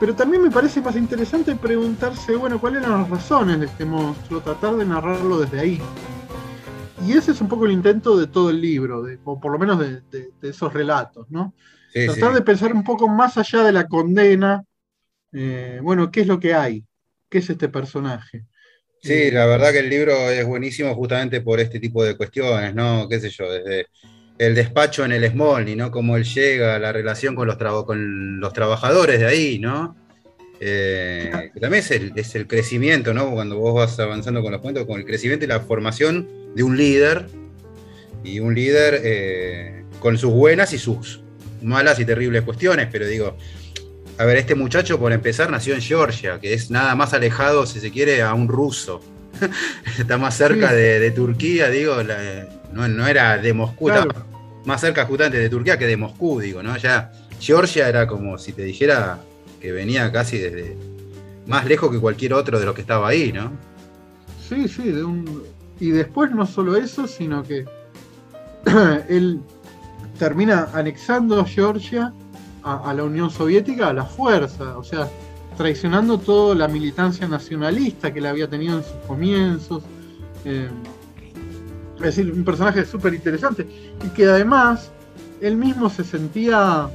pero 0.01 0.15
también 0.15 0.41
me 0.41 0.49
parece 0.49 0.81
más 0.81 0.95
interesante 0.97 1.55
preguntarse, 1.55 2.35
bueno, 2.35 2.59
cuáles 2.59 2.81
eran 2.83 3.01
las 3.01 3.09
razones 3.09 3.59
de 3.59 3.67
este 3.67 3.85
monstruo, 3.85 4.41
tratar 4.41 4.75
de 4.75 4.83
narrarlo 4.85 5.39
desde 5.39 5.59
ahí. 5.59 5.79
Y 7.07 7.13
ese 7.13 7.31
es 7.31 7.41
un 7.41 7.47
poco 7.47 7.67
el 7.67 7.71
intento 7.71 8.17
de 8.17 8.27
todo 8.27 8.49
el 8.49 8.59
libro, 8.59 9.03
de- 9.03 9.19
o 9.25 9.39
por 9.39 9.51
lo 9.51 9.59
menos 9.59 9.79
de, 9.79 10.01
de- 10.01 10.31
de 10.41 10.49
esos 10.49 10.73
relatos, 10.73 11.27
¿no? 11.29 11.53
Sí, 11.93 12.05
Tratar 12.07 12.29
sí. 12.29 12.35
de 12.35 12.41
pensar 12.41 12.73
un 12.73 12.83
poco 12.83 13.07
más 13.07 13.37
allá 13.37 13.63
de 13.63 13.71
la 13.71 13.87
condena, 13.87 14.63
eh, 15.33 15.79
bueno, 15.83 16.11
¿qué 16.11 16.21
es 16.21 16.27
lo 16.27 16.39
que 16.39 16.55
hay? 16.55 16.83
¿Qué 17.29 17.39
es 17.39 17.49
este 17.49 17.69
personaje? 17.69 18.45
Sí, 19.03 19.31
la 19.31 19.45
verdad 19.47 19.71
que 19.71 19.79
el 19.79 19.89
libro 19.89 20.13
es 20.29 20.45
buenísimo 20.45 20.93
justamente 20.95 21.41
por 21.41 21.59
este 21.59 21.79
tipo 21.79 22.03
de 22.03 22.17
cuestiones, 22.17 22.75
¿no? 22.75 23.07
¿Qué 23.09 23.19
sé 23.19 23.29
yo? 23.29 23.51
Desde 23.51 23.87
el 24.47 24.55
despacho 24.55 25.05
en 25.05 25.11
el 25.11 25.29
Smolny, 25.29 25.75
¿no? 25.75 25.91
Cómo 25.91 26.17
él 26.17 26.23
llega, 26.23 26.79
la 26.79 26.91
relación 26.91 27.35
con 27.35 27.47
los, 27.47 27.57
con 27.85 28.39
los 28.39 28.53
trabajadores 28.53 29.19
de 29.19 29.27
ahí, 29.27 29.59
¿no? 29.59 29.95
Eh, 30.59 31.51
que 31.53 31.59
también 31.59 31.83
es 31.83 31.91
el, 31.91 32.11
es 32.15 32.33
el 32.35 32.47
crecimiento, 32.47 33.13
¿no? 33.13 33.31
Cuando 33.31 33.57
vos 33.57 33.75
vas 33.75 33.99
avanzando 33.99 34.41
con 34.41 34.51
los 34.51 34.61
cuentos, 34.61 34.85
con 34.85 34.99
el 34.99 35.05
crecimiento 35.05 35.45
y 35.45 35.47
la 35.47 35.59
formación 35.59 36.27
de 36.55 36.63
un 36.63 36.75
líder, 36.75 37.27
y 38.23 38.39
un 38.39 38.55
líder 38.55 39.01
eh, 39.03 39.83
con 39.99 40.17
sus 40.17 40.31
buenas 40.31 40.73
y 40.73 40.79
sus 40.79 41.21
malas 41.61 41.99
y 41.99 42.05
terribles 42.05 42.41
cuestiones, 42.41 42.87
pero 42.91 43.05
digo, 43.07 43.37
a 44.17 44.25
ver, 44.25 44.37
este 44.37 44.55
muchacho 44.55 44.99
por 44.99 45.11
empezar 45.13 45.51
nació 45.51 45.75
en 45.75 45.81
Georgia, 45.81 46.39
que 46.39 46.53
es 46.55 46.71
nada 46.71 46.95
más 46.95 47.13
alejado, 47.13 47.67
si 47.67 47.79
se 47.79 47.91
quiere, 47.91 48.23
a 48.23 48.33
un 48.33 48.47
ruso. 48.47 49.01
está 49.99 50.17
más 50.17 50.35
cerca 50.35 50.73
de, 50.73 50.99
de 50.99 51.11
Turquía, 51.11 51.69
digo, 51.69 52.01
la- 52.03 52.47
no, 52.73 52.87
no 52.87 53.07
era 53.07 53.37
de 53.37 53.53
Moscú, 53.53 53.85
Claro. 53.87 54.09
estaba 54.09 54.30
más 54.65 54.81
cerca 54.81 55.05
justamente 55.05 55.39
de 55.39 55.49
Turquía 55.49 55.77
que 55.77 55.87
de 55.87 55.97
Moscú, 55.97 56.39
digo, 56.39 56.61
¿no? 56.61 56.75
Ya 56.77 57.11
Georgia 57.39 57.87
era 57.89 58.07
como 58.07 58.37
si 58.37 58.53
te 58.53 58.63
dijera 58.63 59.19
que 59.59 59.71
venía 59.71 60.11
casi 60.11 60.37
desde 60.37 60.77
más 61.47 61.65
lejos 61.65 61.91
que 61.91 61.99
cualquier 61.99 62.33
otro 62.33 62.59
de 62.59 62.65
los 62.65 62.75
que 62.75 62.81
estaba 62.81 63.07
ahí, 63.07 63.31
¿no? 63.31 63.51
Sí, 64.47 64.67
sí, 64.67 64.91
de 64.91 65.03
un... 65.03 65.43
y 65.79 65.91
después 65.91 66.31
no 66.31 66.45
solo 66.45 66.75
eso, 66.75 67.07
sino 67.07 67.43
que 67.43 67.65
él 69.09 69.39
termina 70.19 70.69
anexando 70.73 71.43
Georgia 71.45 72.13
a, 72.63 72.89
a 72.89 72.93
la 72.93 73.03
Unión 73.03 73.31
Soviética 73.31 73.87
a 73.87 73.93
la 73.93 74.05
fuerza, 74.05 74.77
o 74.77 74.83
sea, 74.83 75.09
traicionando 75.57 76.17
toda 76.17 76.55
la 76.55 76.67
militancia 76.67 77.27
nacionalista 77.27 78.11
que 78.11 78.19
él 78.19 78.25
había 78.25 78.47
tenido 78.47 78.77
en 78.77 78.83
sus 78.83 78.95
comienzos. 79.07 79.83
eh, 80.45 80.69
es 82.07 82.15
decir, 82.15 82.31
un 82.31 82.43
personaje 82.43 82.85
súper 82.85 83.13
interesante 83.13 83.67
y 84.05 84.09
que 84.09 84.25
además 84.25 84.91
él 85.41 85.55
mismo 85.57 85.89
se 85.89 86.03
sentía... 86.03 86.89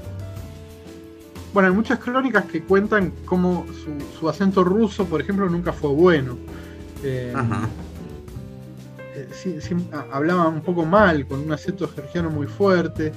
Bueno, 1.53 1.69
hay 1.71 1.75
muchas 1.75 1.99
crónicas 1.99 2.45
que 2.45 2.63
cuentan 2.65 3.13
cómo 3.25 3.65
su, 3.69 4.19
su 4.19 4.29
acento 4.29 4.63
ruso, 4.63 5.07
por 5.07 5.21
ejemplo, 5.21 5.49
nunca 5.49 5.73
fue 5.73 5.91
bueno. 5.91 6.37
Eh, 7.03 7.33
Ajá. 7.35 7.69
eh, 9.15 9.29
sí- 9.33 9.61
sí, 9.61 9.75
a- 9.93 10.15
hablaba 10.17 10.49
un 10.49 10.61
poco 10.61 10.85
mal, 10.85 11.27
con 11.27 11.41
un 11.41 11.53
acento 11.53 11.89
georgiano 11.89 12.29
muy 12.31 12.47
fuerte. 12.47 13.13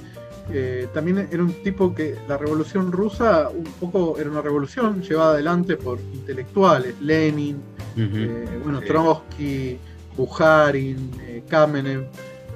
Eh, 0.52 0.88
también 0.94 1.28
era 1.30 1.42
un 1.42 1.52
tipo 1.62 1.94
que 1.94 2.16
la 2.26 2.36
revolución 2.38 2.90
rusa 2.90 3.50
un 3.50 3.64
poco 3.78 4.18
era 4.18 4.30
una 4.30 4.40
revolución 4.40 5.02
llevada 5.02 5.32
adelante 5.34 5.76
por 5.76 5.98
intelectuales, 6.12 6.94
Lenin, 7.00 7.58
eh, 7.96 8.60
bueno, 8.64 8.80
Sí. 8.80 8.86
Trotsky, 8.86 9.78
Bukharin, 10.16 11.10
eh, 11.22 11.42
Kamenev, 11.48 12.06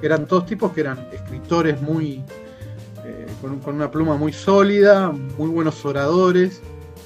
eran 0.01 0.25
todos 0.27 0.45
tipos 0.45 0.71
que 0.73 0.81
eran 0.81 1.07
escritores 1.13 1.81
muy 1.81 2.21
eh, 3.05 3.25
con, 3.41 3.59
con 3.59 3.75
una 3.75 3.89
pluma 3.89 4.17
muy 4.17 4.33
sólida, 4.33 5.11
muy 5.37 5.49
buenos 5.49 5.83
oradores, 5.85 6.61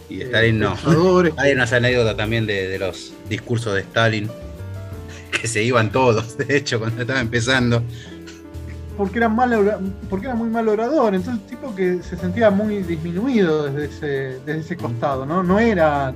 Y 0.10 0.22
eh, 0.22 0.26
Stalin 0.26 0.60
no. 0.60 0.76
Hay 1.38 1.54
unas 1.54 1.72
anécdotas 1.74 2.18
también 2.18 2.46
de, 2.46 2.68
de 2.68 2.80
los 2.80 3.14
discursos 3.30 3.74
de 3.76 3.82
Stalin, 3.82 4.30
que 5.32 5.48
se 5.48 5.64
iban 5.64 5.92
todos, 5.92 6.38
de 6.38 6.58
hecho, 6.58 6.80
cuando 6.80 7.02
estaba 7.02 7.20
empezando. 7.22 7.82
porque 8.98 9.20
era 9.20 9.30
mal 9.30 9.54
ora- 9.54 9.80
porque 10.10 10.26
era 10.26 10.36
muy 10.36 10.50
mal 10.50 10.68
orador, 10.68 11.16
entonces 11.16 11.46
tipo 11.48 11.74
que 11.76 12.02
se 12.04 12.18
sentía 12.18 12.50
muy 12.50 12.84
disminuido 12.84 13.66
desde 13.72 13.86
ese, 13.86 14.08
desde 14.46 14.60
ese 14.60 14.78
costado, 14.78 15.26
¿no? 15.26 15.42
No 15.44 15.58
era 15.60 16.14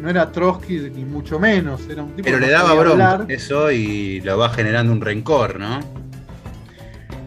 no 0.00 0.10
era 0.10 0.30
Trotsky 0.32 0.90
ni 0.94 1.04
mucho 1.04 1.38
menos, 1.38 1.82
era 1.88 2.02
un 2.02 2.10
tipo 2.14 2.24
Pero 2.26 2.38
que 2.38 2.46
le 2.46 2.52
daba 2.52 2.74
bronca 2.74 3.24
eso 3.28 3.70
y 3.70 4.20
lo 4.20 4.36
va 4.38 4.50
generando 4.50 4.92
un 4.92 5.00
rencor, 5.00 5.58
¿no? 5.58 5.80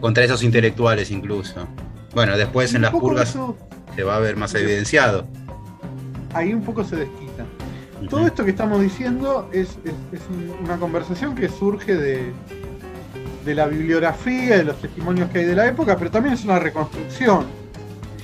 Contra 0.00 0.24
esos 0.24 0.42
intelectuales 0.42 1.10
incluso. 1.10 1.66
Bueno, 2.14 2.36
después 2.36 2.72
en 2.74 2.82
las 2.82 2.90
purgas 2.92 3.30
eso 3.30 3.56
se 3.94 4.02
va 4.02 4.16
a 4.16 4.20
ver 4.20 4.36
más 4.36 4.54
evidenciado. 4.54 5.26
ahí 6.32 6.52
un 6.54 6.62
poco 6.62 6.84
se 6.84 6.96
desquita. 6.96 7.44
Todo 8.08 8.26
esto 8.26 8.44
que 8.44 8.50
estamos 8.52 8.80
diciendo 8.80 9.48
es, 9.52 9.70
es- 9.84 9.92
es 10.12 10.20
un- 10.30 10.64
una 10.64 10.78
conversación 10.78 11.34
que 11.34 11.48
surge 11.50 11.96
de, 11.96 12.32
de 13.44 13.54
la 13.54 13.66
bibliografía, 13.66 14.56
de 14.58 14.64
los 14.64 14.80
testimonios 14.80 15.28
que 15.30 15.40
hay 15.40 15.44
de 15.44 15.54
la 15.56 15.66
época, 15.66 15.96
pero 15.98 16.10
también 16.10 16.34
es 16.34 16.44
una 16.44 16.58
reconstrucción. 16.58 17.44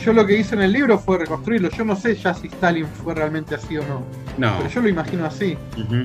Yo 0.05 0.13
lo 0.13 0.25
que 0.27 0.39
hice 0.39 0.55
en 0.55 0.63
el 0.63 0.73
libro 0.73 0.99
fue 0.99 1.19
reconstruirlo. 1.19 1.69
Yo 1.71 1.85
no 1.85 1.97
sé 1.97 2.15
ya 2.15 2.33
si 2.35 2.47
Stalin 2.49 2.87
fue 2.87 3.15
realmente 3.15 3.55
así 3.55 3.77
o 3.77 3.83
no, 3.87 4.03
No. 4.39 4.57
pero 4.59 4.69
yo 4.71 4.81
lo 4.83 4.89
imagino 4.89 5.25
así. 5.27 5.57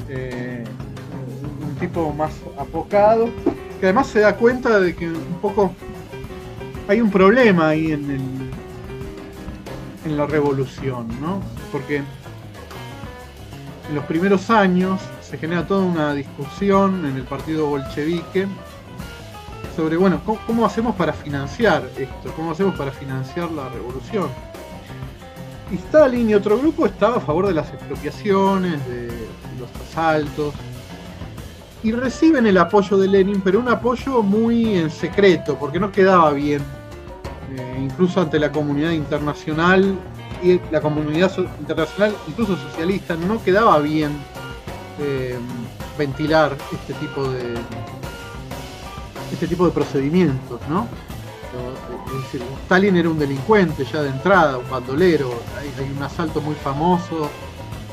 Eh, 0.09 0.63
un, 1.61 1.67
un 1.69 1.75
tipo 1.75 2.11
más 2.13 2.31
apocado, 2.57 3.29
que 3.79 3.85
además 3.87 4.07
se 4.07 4.21
da 4.21 4.35
cuenta 4.35 4.79
de 4.79 4.95
que 4.95 5.07
un 5.07 5.37
poco 5.41 5.73
hay 6.87 6.99
un 7.01 7.11
problema 7.11 7.69
ahí 7.69 7.91
en, 7.91 8.09
el, 8.11 8.21
en 10.05 10.17
la 10.17 10.25
revolución, 10.25 11.07
¿no? 11.21 11.41
Porque 11.71 11.97
en 11.97 13.95
los 13.95 14.03
primeros 14.05 14.49
años 14.49 14.99
se 15.21 15.37
genera 15.37 15.65
toda 15.67 15.83
una 15.85 16.13
discusión 16.13 17.05
en 17.05 17.15
el 17.17 17.23
partido 17.23 17.67
bolchevique 17.67 18.47
sobre, 19.75 19.97
bueno, 19.97 20.21
¿cómo, 20.47 20.65
hacemos 20.65 20.95
para 20.95 21.13
financiar 21.13 21.83
esto? 21.97 22.33
¿Cómo 22.35 22.51
hacemos 22.51 22.75
para 22.75 22.91
financiar 22.91 23.51
la 23.51 23.69
revolución? 23.69 24.29
Y 25.71 25.75
Stalin 25.75 26.29
y 26.29 26.33
otro 26.33 26.57
grupo 26.57 26.85
estaba 26.85 27.17
a 27.17 27.19
favor 27.19 27.47
de 27.47 27.53
las 27.53 27.69
expropiaciones, 27.69 28.85
de 28.87 29.07
los 29.59 29.69
asaltos, 29.87 30.53
y 31.83 31.91
reciben 31.93 32.45
el 32.45 32.57
apoyo 32.57 32.97
de 32.97 33.07
Lenin, 33.07 33.41
pero 33.41 33.59
un 33.59 33.69
apoyo 33.69 34.21
muy 34.21 34.77
en 34.77 34.91
secreto, 34.91 35.57
porque 35.57 35.79
no 35.79 35.91
quedaba 35.91 36.31
bien, 36.31 36.61
eh, 37.55 37.79
incluso 37.81 38.21
ante 38.21 38.37
la 38.37 38.51
comunidad 38.51 38.91
internacional 38.91 39.95
y 40.43 40.59
la 40.71 40.81
comunidad 40.81 41.31
internacional, 41.59 42.13
incluso 42.27 42.57
socialista, 42.57 43.15
no 43.15 43.41
quedaba 43.41 43.79
bien 43.79 44.11
eh, 44.99 45.37
ventilar 45.97 46.55
este 46.71 46.93
tipo 46.95 47.23
de 47.29 47.55
este 49.31 49.47
tipo 49.47 49.65
de 49.65 49.71
procedimientos, 49.71 50.59
¿no? 50.69 50.87
Es 52.07 52.23
decir, 52.23 52.41
Stalin 52.63 52.97
era 52.97 53.09
un 53.09 53.19
delincuente 53.19 53.85
ya 53.85 54.01
de 54.01 54.09
entrada, 54.09 54.57
un 54.57 54.69
bandolero. 54.69 55.29
Hay, 55.57 55.91
un 55.95 56.03
asalto 56.03 56.41
muy 56.41 56.55
famoso 56.55 57.29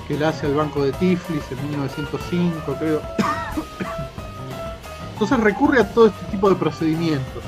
que 0.07 0.17
le 0.17 0.27
hace 0.27 0.47
al 0.47 0.55
banco 0.55 0.85
de 0.85 0.93
Tiflis 0.93 1.43
en 1.51 1.71
1905, 1.71 2.77
creo. 2.79 3.01
Entonces 5.13 5.41
recurre 5.41 5.81
a 5.81 5.89
todo 5.89 6.07
este 6.07 6.25
tipo 6.27 6.49
de 6.49 6.57
procedimientos 6.57 7.43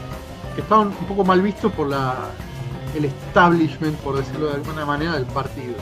que 0.54 0.60
estaban 0.60 0.88
un 0.88 1.06
poco 1.06 1.24
mal 1.24 1.40
vistos 1.40 1.72
por 1.72 1.88
la, 1.88 2.16
el 2.96 3.04
establishment, 3.04 3.96
por 3.98 4.16
decirlo 4.16 4.48
de 4.48 4.54
alguna 4.54 4.84
manera, 4.84 5.12
del 5.12 5.26
partido. 5.26 5.74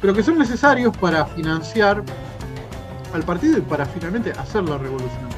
Pero 0.00 0.14
que 0.14 0.22
son 0.22 0.38
necesarios 0.38 0.96
para 0.96 1.26
financiar 1.26 2.02
al 3.12 3.22
partido 3.22 3.58
y 3.58 3.60
para 3.60 3.84
finalmente 3.84 4.32
hacer 4.32 4.66
la 4.68 4.78
revolución. 4.78 5.31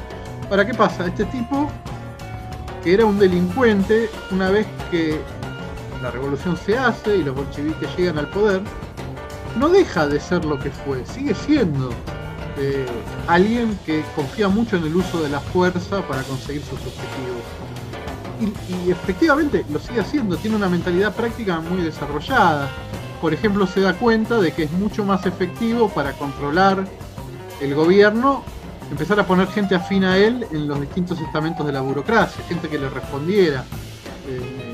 ¿Para 0.49 0.65
qué 0.65 0.73
pasa? 0.73 1.07
Este 1.07 1.25
tipo, 1.25 1.69
que 2.83 2.93
era 2.93 3.05
un 3.05 3.17
delincuente, 3.17 4.09
una 4.31 4.51
vez 4.51 4.67
que 4.91 5.19
la 6.03 6.11
revolución 6.11 6.55
se 6.55 6.77
hace 6.77 7.17
y 7.17 7.23
los 7.23 7.35
bolcheviques 7.35 7.97
llegan 7.97 8.19
al 8.19 8.29
poder, 8.29 8.61
no 9.57 9.69
deja 9.69 10.05
de 10.07 10.19
ser 10.19 10.45
lo 10.45 10.59
que 10.59 10.69
fue, 10.69 11.03
sigue 11.05 11.33
siendo 11.33 11.89
eh, 12.57 12.85
alguien 13.27 13.77
que 13.85 14.03
confía 14.15 14.47
mucho 14.47 14.77
en 14.77 14.83
el 14.83 14.95
uso 14.95 15.23
de 15.23 15.29
la 15.29 15.39
fuerza 15.39 16.01
para 16.07 16.21
conseguir 16.23 16.61
sus 16.61 16.79
objetivos. 16.79 17.41
Y, 18.39 18.87
y 18.87 18.91
efectivamente 18.91 19.65
lo 19.71 19.79
sigue 19.79 20.01
haciendo, 20.01 20.37
tiene 20.37 20.57
una 20.57 20.69
mentalidad 20.69 21.15
práctica 21.15 21.59
muy 21.59 21.81
desarrollada. 21.81 22.69
Por 23.19 23.33
ejemplo, 23.33 23.65
se 23.65 23.81
da 23.81 23.93
cuenta 23.93 24.37
de 24.39 24.51
que 24.51 24.63
es 24.63 24.71
mucho 24.73 25.03
más 25.05 25.25
efectivo 25.25 25.89
para 25.89 26.11
controlar 26.13 26.85
el 27.61 27.73
gobierno 27.73 28.43
empezar 28.91 29.19
a 29.19 29.25
poner 29.25 29.47
gente 29.47 29.75
afín 29.75 30.03
a 30.03 30.17
él 30.17 30.45
en 30.51 30.67
los 30.67 30.79
distintos 30.79 31.19
estamentos 31.19 31.65
de 31.65 31.73
la 31.73 31.81
burocracia, 31.81 32.43
gente 32.45 32.69
que 32.69 32.77
le 32.77 32.89
respondiera. 32.89 33.63
Eh, 34.27 34.73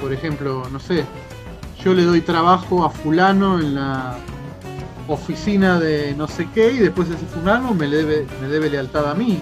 por 0.00 0.12
ejemplo, 0.12 0.68
no 0.70 0.78
sé, 0.78 1.04
yo 1.82 1.94
le 1.94 2.04
doy 2.04 2.20
trabajo 2.20 2.84
a 2.84 2.90
fulano 2.90 3.58
en 3.58 3.74
la 3.74 4.16
oficina 5.08 5.78
de 5.78 6.14
no 6.16 6.26
sé 6.26 6.48
qué 6.54 6.72
y 6.72 6.78
después 6.78 7.08
ese 7.10 7.26
fulano 7.26 7.74
me 7.74 7.88
debe, 7.88 8.70
lealtad 8.70 9.10
a 9.10 9.14
mí, 9.14 9.40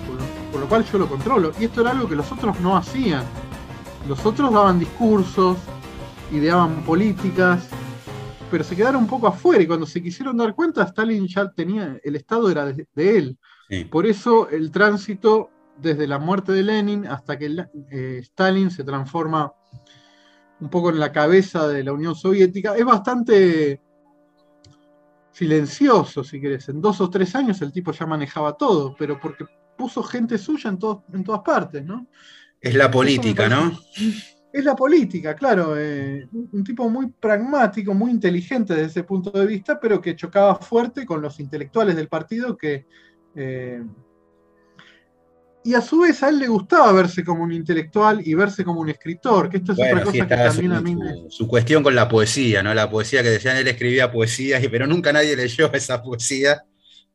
con 0.52 0.60
lo, 0.60 0.68
cual 0.68 0.84
yo 0.84 0.98
lo 0.98 1.08
controlo. 1.08 1.52
Y 1.58 1.64
esto 1.64 1.80
era 1.82 1.90
algo 1.90 2.08
que 2.08 2.16
los 2.16 2.30
otros 2.32 2.58
no 2.60 2.76
hacían. 2.76 3.24
Los 4.08 4.24
otros 4.26 4.52
daban 4.52 4.78
discursos, 4.78 5.58
ideaban 6.32 6.82
políticas, 6.82 7.68
pero 8.50 8.64
se 8.64 8.74
quedaron 8.74 9.02
un 9.02 9.08
poco 9.08 9.28
afuera 9.28 9.62
y 9.62 9.66
cuando 9.66 9.86
se 9.86 10.02
quisieron 10.02 10.36
dar 10.36 10.54
cuenta, 10.54 10.82
Stalin 10.82 11.26
ya 11.28 11.50
tenía, 11.50 11.96
el 12.02 12.16
Estado 12.16 12.50
era 12.50 12.66
de 12.66 12.86
él. 12.96 13.38
Sí. 13.72 13.86
Por 13.86 14.06
eso 14.06 14.50
el 14.50 14.70
tránsito 14.70 15.50
desde 15.78 16.06
la 16.06 16.18
muerte 16.18 16.52
de 16.52 16.62
Lenin 16.62 17.06
hasta 17.06 17.38
que 17.38 17.56
eh, 17.90 18.18
Stalin 18.22 18.70
se 18.70 18.84
transforma 18.84 19.50
un 20.60 20.68
poco 20.68 20.90
en 20.90 21.00
la 21.00 21.10
cabeza 21.10 21.66
de 21.68 21.82
la 21.82 21.94
Unión 21.94 22.14
Soviética 22.14 22.76
es 22.76 22.84
bastante 22.84 23.80
silencioso, 25.30 26.22
si 26.22 26.38
querés. 26.38 26.68
En 26.68 26.82
dos 26.82 27.00
o 27.00 27.08
tres 27.08 27.34
años 27.34 27.62
el 27.62 27.72
tipo 27.72 27.92
ya 27.92 28.04
manejaba 28.04 28.58
todo, 28.58 28.94
pero 28.98 29.18
porque 29.18 29.46
puso 29.74 30.02
gente 30.02 30.36
suya 30.36 30.68
en, 30.68 30.78
to 30.78 31.04
en 31.10 31.24
todas 31.24 31.40
partes, 31.40 31.82
¿no? 31.82 32.06
Es 32.60 32.74
la 32.74 32.90
política, 32.90 33.48
¿no? 33.48 33.72
Es 34.52 34.64
la 34.66 34.76
política, 34.76 35.34
claro. 35.34 35.78
Eh, 35.78 36.28
un, 36.30 36.62
tipo 36.62 36.90
muy 36.90 37.08
pragmático, 37.08 37.94
muy 37.94 38.10
inteligente 38.10 38.74
desde 38.74 38.88
ese 38.88 39.04
punto 39.04 39.30
de 39.30 39.46
vista, 39.46 39.80
pero 39.80 39.98
que 39.98 40.14
chocaba 40.14 40.56
fuerte 40.56 41.06
con 41.06 41.22
los 41.22 41.40
intelectuales 41.40 41.96
del 41.96 42.08
partido 42.08 42.54
que... 42.54 42.86
Eh, 43.34 43.82
y 45.64 45.74
a 45.74 45.80
su 45.80 46.00
vez 46.00 46.22
a 46.22 46.28
él 46.28 46.40
le 46.40 46.48
gustaba 46.48 46.90
verse 46.92 47.24
como 47.24 47.44
un 47.44 47.52
intelectual 47.52 48.20
y 48.26 48.34
verse 48.34 48.64
como 48.64 48.80
un 48.80 48.88
escritor, 48.88 49.48
que 49.48 49.58
esto 49.58 49.72
es 49.72 49.78
bueno, 49.78 49.92
otra 49.94 50.04
cosa 50.04 50.16
sí, 50.16 50.20
que 50.22 50.36
también 50.36 50.72
su, 50.72 50.76
a 50.76 50.80
mí 50.80 50.96
me... 50.96 51.30
Su, 51.30 51.46
cuestión 51.46 51.82
con 51.82 51.94
la 51.94 52.08
poesía, 52.08 52.62
¿no? 52.62 52.74
La 52.74 52.90
poesía 52.90 53.22
que 53.22 53.30
decían, 53.30 53.56
él 53.56 53.68
escribía 53.68 54.10
poesía, 54.10 54.58
pero 54.70 54.86
nunca 54.86 55.12
nadie 55.12 55.36
leyó 55.36 55.72
esa 55.72 56.02
poesía. 56.02 56.64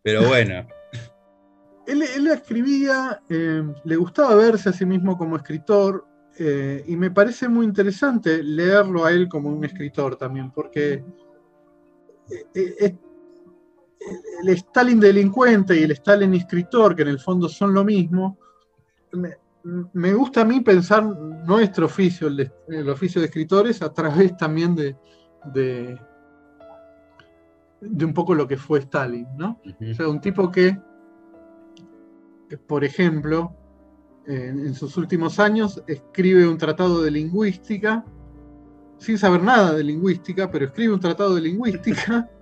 Pero 0.02 0.26
bueno. 0.28 0.66
él, 1.88 2.04
él 2.04 2.28
escribía, 2.28 3.22
eh, 3.30 3.64
le 3.84 3.96
gustaba 3.98 4.36
verse 4.36 4.70
a 4.70 4.74
sí 4.74 4.86
mismo 4.86 5.18
como 5.18 5.36
escritor, 5.36 6.06
eh, 6.40 6.84
y 6.86 6.96
me 6.96 7.10
parece 7.10 7.48
muy 7.48 7.66
interesante 7.66 8.44
leerlo 8.44 9.06
a 9.06 9.12
él 9.12 9.28
como 9.28 9.50
un 9.50 9.66
escritor 9.66 10.18
también, 10.18 10.52
porque 10.52 11.04
eh, 12.54 12.96
el 14.44 14.50
Stalin 14.50 15.00
delincuente 15.00 15.80
y 15.80 15.84
el 15.84 15.92
Stalin 15.92 16.34
escritor, 16.34 16.96
que 16.96 17.02
en 17.02 17.08
el 17.10 17.20
fondo 17.20 17.50
son 17.50 17.74
lo 17.74 17.84
mismo, 17.84 18.38
me, 19.14 19.38
me 19.94 20.14
gusta 20.14 20.42
a 20.42 20.46
mí 20.46 20.62
pensar 20.62 21.04
nuestro 21.04 21.88
oficio, 21.88 22.28
el, 22.28 22.38
de- 22.38 22.52
el 22.70 22.90
oficio 22.90 23.20
de 23.22 23.28
escritores, 23.28 23.82
a 23.82 23.94
través 23.94 24.38
también 24.38 24.76
de, 24.76 24.96
de, 25.54 26.00
de 27.82 28.06
un 28.06 28.14
poco 28.14 28.34
lo 28.36 28.48
que 28.48 28.58
fue 28.58 28.80
Stalin, 28.80 29.28
¿no? 29.38 29.60
O 29.90 29.94
sea, 29.94 30.08
un 30.08 30.22
tipo 30.22 30.52
que, 30.52 30.80
que, 32.50 32.58
por 32.58 32.84
ejemplo, 32.84 33.54
en, 34.26 34.60
en 34.68 34.74
sus 34.76 34.96
últimos 34.98 35.40
años 35.40 35.82
escribe 35.88 36.48
un 36.48 36.58
tratado 36.58 37.02
de 37.02 37.12
lingüística, 37.12 38.06
sin 39.00 39.18
saber 39.18 39.44
nada 39.44 39.74
de 39.74 39.84
lingüística, 39.84 40.50
pero 40.50 40.66
escribe 40.66 40.94
un 40.94 41.00
tratado 41.00 41.36
de 41.36 41.42
lingüística 41.42 42.30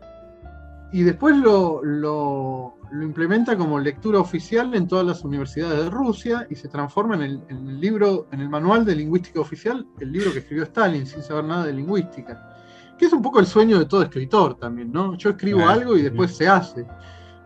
y 1.00 1.04
después 1.04 1.36
lo, 1.36 1.84
lo- 1.84 2.76
lo 2.92 3.04
implementa 3.04 3.58
como 3.58 3.80
lectura 3.80 4.20
oficial 4.20 4.74
en 4.76 4.88
todas 4.88 5.06
las 5.06 5.24
universidades 5.26 5.84
de 5.84 5.90
Rusia 5.90 6.48
y 6.50 6.56
se 6.56 6.70
transforma 6.70 7.16
en 7.16 7.22
el, 7.24 7.42
en 7.50 7.68
el 7.68 7.82
libro, 7.82 8.28
en 8.32 8.40
el 8.40 8.48
manual 8.48 8.86
de 8.86 8.96
lingüística 8.96 9.40
oficial, 9.42 9.86
el 10.00 10.12
libro 10.12 10.32
que 10.32 10.40
escribió 10.40 10.64
Stalin 10.64 11.06
sin 11.06 11.22
saber 11.22 11.44
nada 11.44 11.66
de 11.66 11.74
lingüística. 11.74 12.52
Que 12.98 13.06
es 13.08 13.12
un 13.14 13.22
poco 13.22 13.42
el 13.42 13.46
sueño 13.48 13.78
de 13.80 13.86
todo 13.86 14.04
escritor 14.04 14.58
también, 14.58 14.92
¿no? 14.94 15.18
Yo 15.18 15.32
escribo 15.32 15.68
algo 15.68 15.98
y 15.98 16.04
después 16.04 16.38
se 16.38 16.48
hace. 16.48 16.84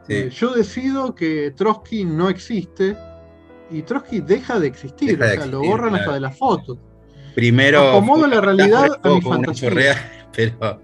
Sí. 0.05 0.13
Eh, 0.13 0.29
yo 0.29 0.53
decido 0.53 1.15
que 1.15 1.51
Trotsky 1.57 2.05
no 2.05 2.29
existe 2.29 2.95
y 3.71 3.81
Trotsky 3.81 4.19
deja 4.21 4.59
de 4.59 4.67
existir, 4.67 5.17
Deja 5.17 5.25
de 5.31 5.37
o 5.37 5.41
sea, 5.41 5.45
lo 5.47 5.59
borran 5.61 5.89
claro. 5.89 5.95
hasta 6.03 6.13
de 6.13 6.19
las 6.19 6.37
fotos. 6.37 6.77
Primero. 7.33 7.89
Acomodo 7.89 8.27
la 8.27 8.41
realidad 8.41 8.99
a 9.01 9.09
mi 9.09 9.21
fantasía. 9.21 9.95
pero 10.35 10.81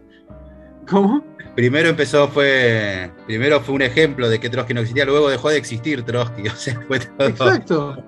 ¿Cómo? 0.90 1.24
Primero 1.56 1.90
empezó, 1.90 2.28
fue. 2.28 3.12
Primero 3.26 3.62
fue 3.62 3.76
un 3.76 3.82
ejemplo 3.82 4.30
de 4.30 4.40
que 4.40 4.50
Trotsky 4.50 4.74
no 4.74 4.82
existía, 4.82 5.06
luego 5.06 5.30
dejó 5.30 5.50
de 5.50 5.58
existir 5.58 6.04
Trotsky. 6.04 6.44
O 6.48 6.56
sea, 6.56 6.80
fue 6.88 7.00
todo. 7.00 7.28
Exacto. 7.28 8.04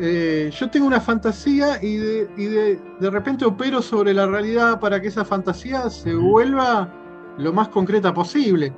Eh, 0.00 0.50
yo 0.56 0.70
tengo 0.70 0.86
una 0.86 1.00
fantasía 1.00 1.82
y, 1.82 1.96
de, 1.96 2.30
y 2.36 2.44
de, 2.44 2.80
de 3.00 3.10
repente 3.10 3.44
opero 3.44 3.82
sobre 3.82 4.14
la 4.14 4.26
realidad 4.26 4.78
para 4.78 5.00
que 5.00 5.08
esa 5.08 5.24
fantasía 5.24 5.90
se 5.90 6.14
vuelva 6.14 6.88
lo 7.36 7.52
más 7.52 7.68
concreta 7.68 8.14
posible. 8.14 8.72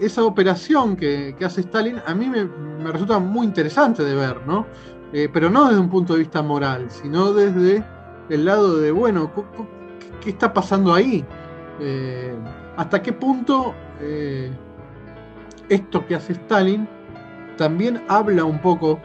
Esa 0.00 0.24
operación 0.24 0.96
que, 0.96 1.34
que 1.36 1.44
hace 1.44 1.62
Stalin 1.62 2.00
a 2.06 2.14
mí 2.14 2.28
me, 2.28 2.44
me 2.44 2.92
resulta 2.92 3.18
muy 3.18 3.46
interesante 3.46 4.04
de 4.04 4.14
ver, 4.14 4.46
¿no? 4.46 4.66
Eh, 5.12 5.28
pero 5.32 5.50
no 5.50 5.68
desde 5.68 5.80
un 5.80 5.90
punto 5.90 6.14
de 6.14 6.20
vista 6.20 6.42
moral, 6.42 6.86
sino 6.90 7.32
desde 7.32 7.84
el 8.30 8.44
lado 8.44 8.78
de, 8.78 8.90
bueno, 8.92 9.32
¿qué, 9.34 9.42
qué 10.20 10.30
está 10.30 10.52
pasando 10.52 10.94
ahí? 10.94 11.24
Eh, 11.80 12.34
¿Hasta 12.76 13.02
qué 13.02 13.12
punto 13.12 13.74
eh, 14.00 14.50
esto 15.68 16.06
que 16.06 16.14
hace 16.14 16.32
Stalin 16.32 16.88
también 17.56 18.02
habla 18.08 18.44
un 18.44 18.58
poco 18.60 18.98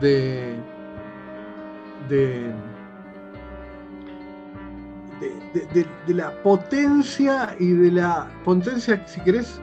de, 0.00 0.54
de, 2.08 2.52
de, 5.20 5.32
de- 5.52 5.66
de- 5.74 5.86
de 6.06 6.14
la 6.14 6.30
potencia 6.42 7.54
y 7.58 7.68
de 7.72 7.92
la 7.92 8.28
potencia, 8.44 9.02
si 9.06 9.20
querés, 9.20 9.60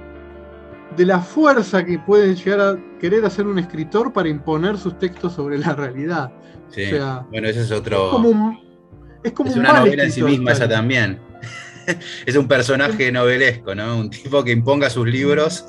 de 0.95 1.05
la 1.05 1.19
fuerza 1.19 1.83
que 1.85 1.99
puede 1.99 2.35
llegar 2.35 2.59
a 2.61 2.77
querer 2.99 3.25
hacer 3.25 3.47
un 3.47 3.59
escritor 3.59 4.11
para 4.13 4.27
imponer 4.29 4.77
sus 4.77 4.97
textos 4.99 5.33
sobre 5.33 5.57
la 5.57 5.73
realidad. 5.73 6.31
Sí. 6.69 6.83
O 6.85 6.89
sea, 6.89 7.25
bueno, 7.31 7.47
ese 7.47 7.61
es 7.61 7.71
Es 7.71 7.77
otro. 7.79 8.09
como 8.11 8.29
un, 8.29 8.59
es 9.23 9.31
como 9.31 9.49
Es 9.49 9.55
un 9.55 9.61
una 9.61 9.79
novela 9.79 10.03
en 10.03 10.11
sí 10.11 10.21
misma 10.21 10.51
esa 10.51 10.67
también. 10.67 11.19
es 12.25 12.35
un 12.35 12.47
personaje 12.47 13.11
novelesco, 13.11 13.73
¿no? 13.75 13.97
Un 13.97 14.09
tipo 14.09 14.43
que 14.43 14.51
imponga 14.51 14.89
sus 14.89 15.07
libros, 15.07 15.65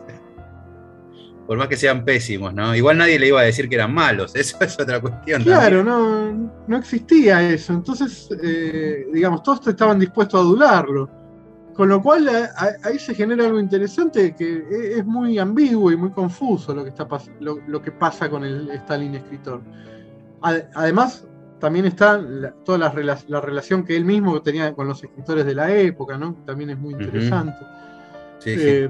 por 1.47 1.57
más 1.57 1.69
que 1.69 1.77
sean 1.77 2.05
pésimos, 2.05 2.53
¿no? 2.53 2.75
Igual 2.75 2.99
nadie 2.99 3.19
le 3.19 3.29
iba 3.29 3.41
a 3.41 3.45
decir 3.45 3.69
que 3.69 3.77
eran 3.77 3.95
malos, 3.95 4.35
eso 4.37 4.57
es 4.61 4.79
otra 4.79 5.01
cuestión. 5.01 5.43
Claro, 5.43 5.85
también. 5.85 6.47
no, 6.47 6.53
no 6.67 6.77
existía 6.77 7.51
eso. 7.51 7.73
Entonces, 7.73 8.29
eh, 8.43 9.07
digamos, 9.13 9.43
todos 9.43 9.67
estaban 9.67 9.99
dispuestos 9.99 10.39
a 10.39 10.43
adularlo. 10.43 11.11
Con 11.75 11.89
lo 11.91 12.03
cual, 12.03 12.29
a- 12.29 12.51
a- 12.57 12.89
ahí 12.89 12.99
se 12.99 13.15
genera 13.15 13.45
algo 13.47 13.61
interesante 13.61 14.35
que 14.37 14.45
e- 14.69 14.99
es 14.99 15.07
muy 15.07 15.39
ambiguo 15.39 15.93
y 15.93 15.97
muy 15.97 16.11
confuso 16.11 16.75
lo 16.75 16.83
que, 16.83 16.91
está 16.91 17.07
lo, 17.39 17.61
lo 17.69 17.81
que 17.81 17.93
pasa 17.93 18.29
con 18.29 18.45
el 18.45 18.69
Stalin 18.71 19.15
escritor. 19.15 19.63
Además, 20.75 21.25
también 21.59 21.87
está 21.87 22.19
la- 22.19 22.53
toda 22.65 22.79
la, 22.79 22.93
rela- 22.93 23.25
la 23.29 23.41
relación 23.41 23.85
que 23.85 23.97
él 23.97 24.05
mismo 24.05 24.41
tenía 24.43 24.73
con 24.75 24.87
los 24.89 25.03
escritores 25.03 25.45
de 25.45 25.55
la 25.55 25.75
época, 25.75 26.17
¿no? 26.19 26.35
También 26.47 26.71
es 26.71 26.79
muy 26.79 26.95
interesante. 26.95 27.59
Sí. 28.39 28.55
Eh, 28.57 28.89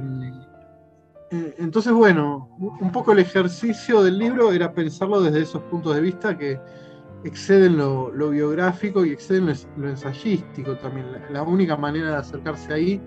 eh, 1.31 1.54
entonces, 1.59 1.92
bueno, 1.92 2.50
un 2.59 2.90
poco 2.92 3.12
el 3.12 3.18
ejercicio 3.18 4.02
del 4.02 4.18
libro 4.18 4.52
era 4.52 4.72
pensarlo 4.72 5.20
desde 5.20 5.40
esos 5.42 5.62
puntos 5.64 5.94
de 5.94 6.00
vista 6.00 6.37
que 6.38 6.59
exceden 7.24 7.76
lo, 7.76 8.11
lo 8.12 8.31
biográfico 8.31 9.04
y 9.04 9.11
exceden 9.11 9.46
lo, 9.46 9.52
lo 9.76 9.88
ensayístico 9.90 10.76
también. 10.76 11.12
La, 11.12 11.31
la 11.31 11.42
única 11.42 11.76
manera 11.76 12.11
de 12.11 12.16
acercarse 12.16 12.72
ahí, 12.72 13.00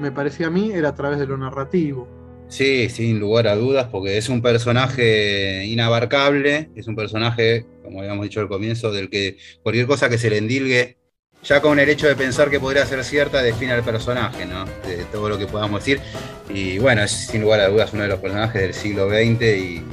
me 0.00 0.12
parecía 0.12 0.46
a 0.48 0.50
mí, 0.50 0.70
era 0.72 0.90
a 0.90 0.94
través 0.94 1.18
de 1.18 1.26
lo 1.26 1.36
narrativo. 1.36 2.06
Sí, 2.48 2.88
sin 2.88 3.18
lugar 3.18 3.48
a 3.48 3.56
dudas, 3.56 3.88
porque 3.90 4.16
es 4.18 4.28
un 4.28 4.40
personaje 4.40 5.64
inabarcable, 5.66 6.70
es 6.76 6.86
un 6.86 6.94
personaje, 6.94 7.66
como 7.82 8.00
habíamos 8.00 8.24
dicho 8.24 8.40
al 8.40 8.48
comienzo, 8.48 8.92
del 8.92 9.10
que 9.10 9.36
cualquier 9.62 9.86
cosa 9.86 10.08
que 10.08 10.16
se 10.16 10.30
le 10.30 10.38
endilgue, 10.38 10.96
ya 11.42 11.60
con 11.60 11.78
el 11.78 11.88
hecho 11.88 12.06
de 12.06 12.16
pensar 12.16 12.50
que 12.50 12.60
podría 12.60 12.86
ser 12.86 13.04
cierta, 13.04 13.42
define 13.42 13.72
al 13.72 13.84
personaje, 13.84 14.46
¿no? 14.46 14.64
De 14.86 15.04
todo 15.12 15.28
lo 15.28 15.38
que 15.38 15.46
podamos 15.46 15.84
decir. 15.84 16.00
Y 16.48 16.78
bueno, 16.78 17.02
es 17.02 17.10
sin 17.10 17.42
lugar 17.42 17.60
a 17.60 17.68
dudas 17.68 17.92
uno 17.92 18.02
de 18.02 18.08
los 18.08 18.20
personajes 18.20 18.62
del 18.62 18.74
siglo 18.74 19.08
XX 19.08 19.42
y, 19.42 19.44
y 19.76 19.84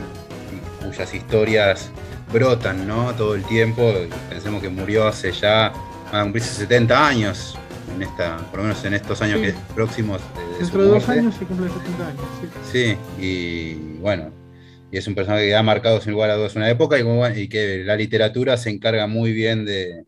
cuyas 0.86 1.14
historias 1.14 1.92
brotan, 2.32 2.88
¿no? 2.88 3.14
Todo 3.16 3.36
el 3.36 3.44
tiempo. 3.44 3.94
Pensemos 4.30 4.62
que 4.62 4.70
murió 4.70 5.08
hace 5.08 5.32
ya, 5.32 5.74
a 6.12 6.22
cumplirse 6.24 6.54
70 6.54 7.08
años, 7.08 7.58
en 7.96 8.04
esta, 8.04 8.38
por 8.50 8.60
lo 8.60 8.64
menos 8.64 8.84
en 8.86 8.94
estos 8.94 9.22
años 9.22 9.40
Sí. 9.40 9.46
que 9.48 9.54
próximos 9.74 10.22
de, 10.36 10.54
de 10.54 10.60
Dentro 10.60 10.84
de 10.84 10.90
dos 10.90 11.10
años 11.10 11.36
se 11.36 11.46
cumplen 11.46 11.70
70 11.72 12.08
años. 12.08 12.22
sí. 12.72 12.98
Sí, 13.20 13.24
y 13.24 13.74
bueno, 14.00 14.32
y 14.92 14.98
es 14.98 15.08
un 15.08 15.16
personaje 15.16 15.48
que 15.48 15.56
ha 15.56 15.64
marcado 15.64 16.00
sin 16.02 16.12
lugar 16.12 16.30
a 16.30 16.36
dudas 16.36 16.56
una 16.56 16.70
época 16.70 16.98
y, 17.00 17.48
que 17.50 17.84
la 17.84 17.96
literatura 17.96 18.58
se 18.58 18.70
encarga 18.70 19.08
muy 19.08 19.32
bien 19.34 19.66
de, 19.66 20.06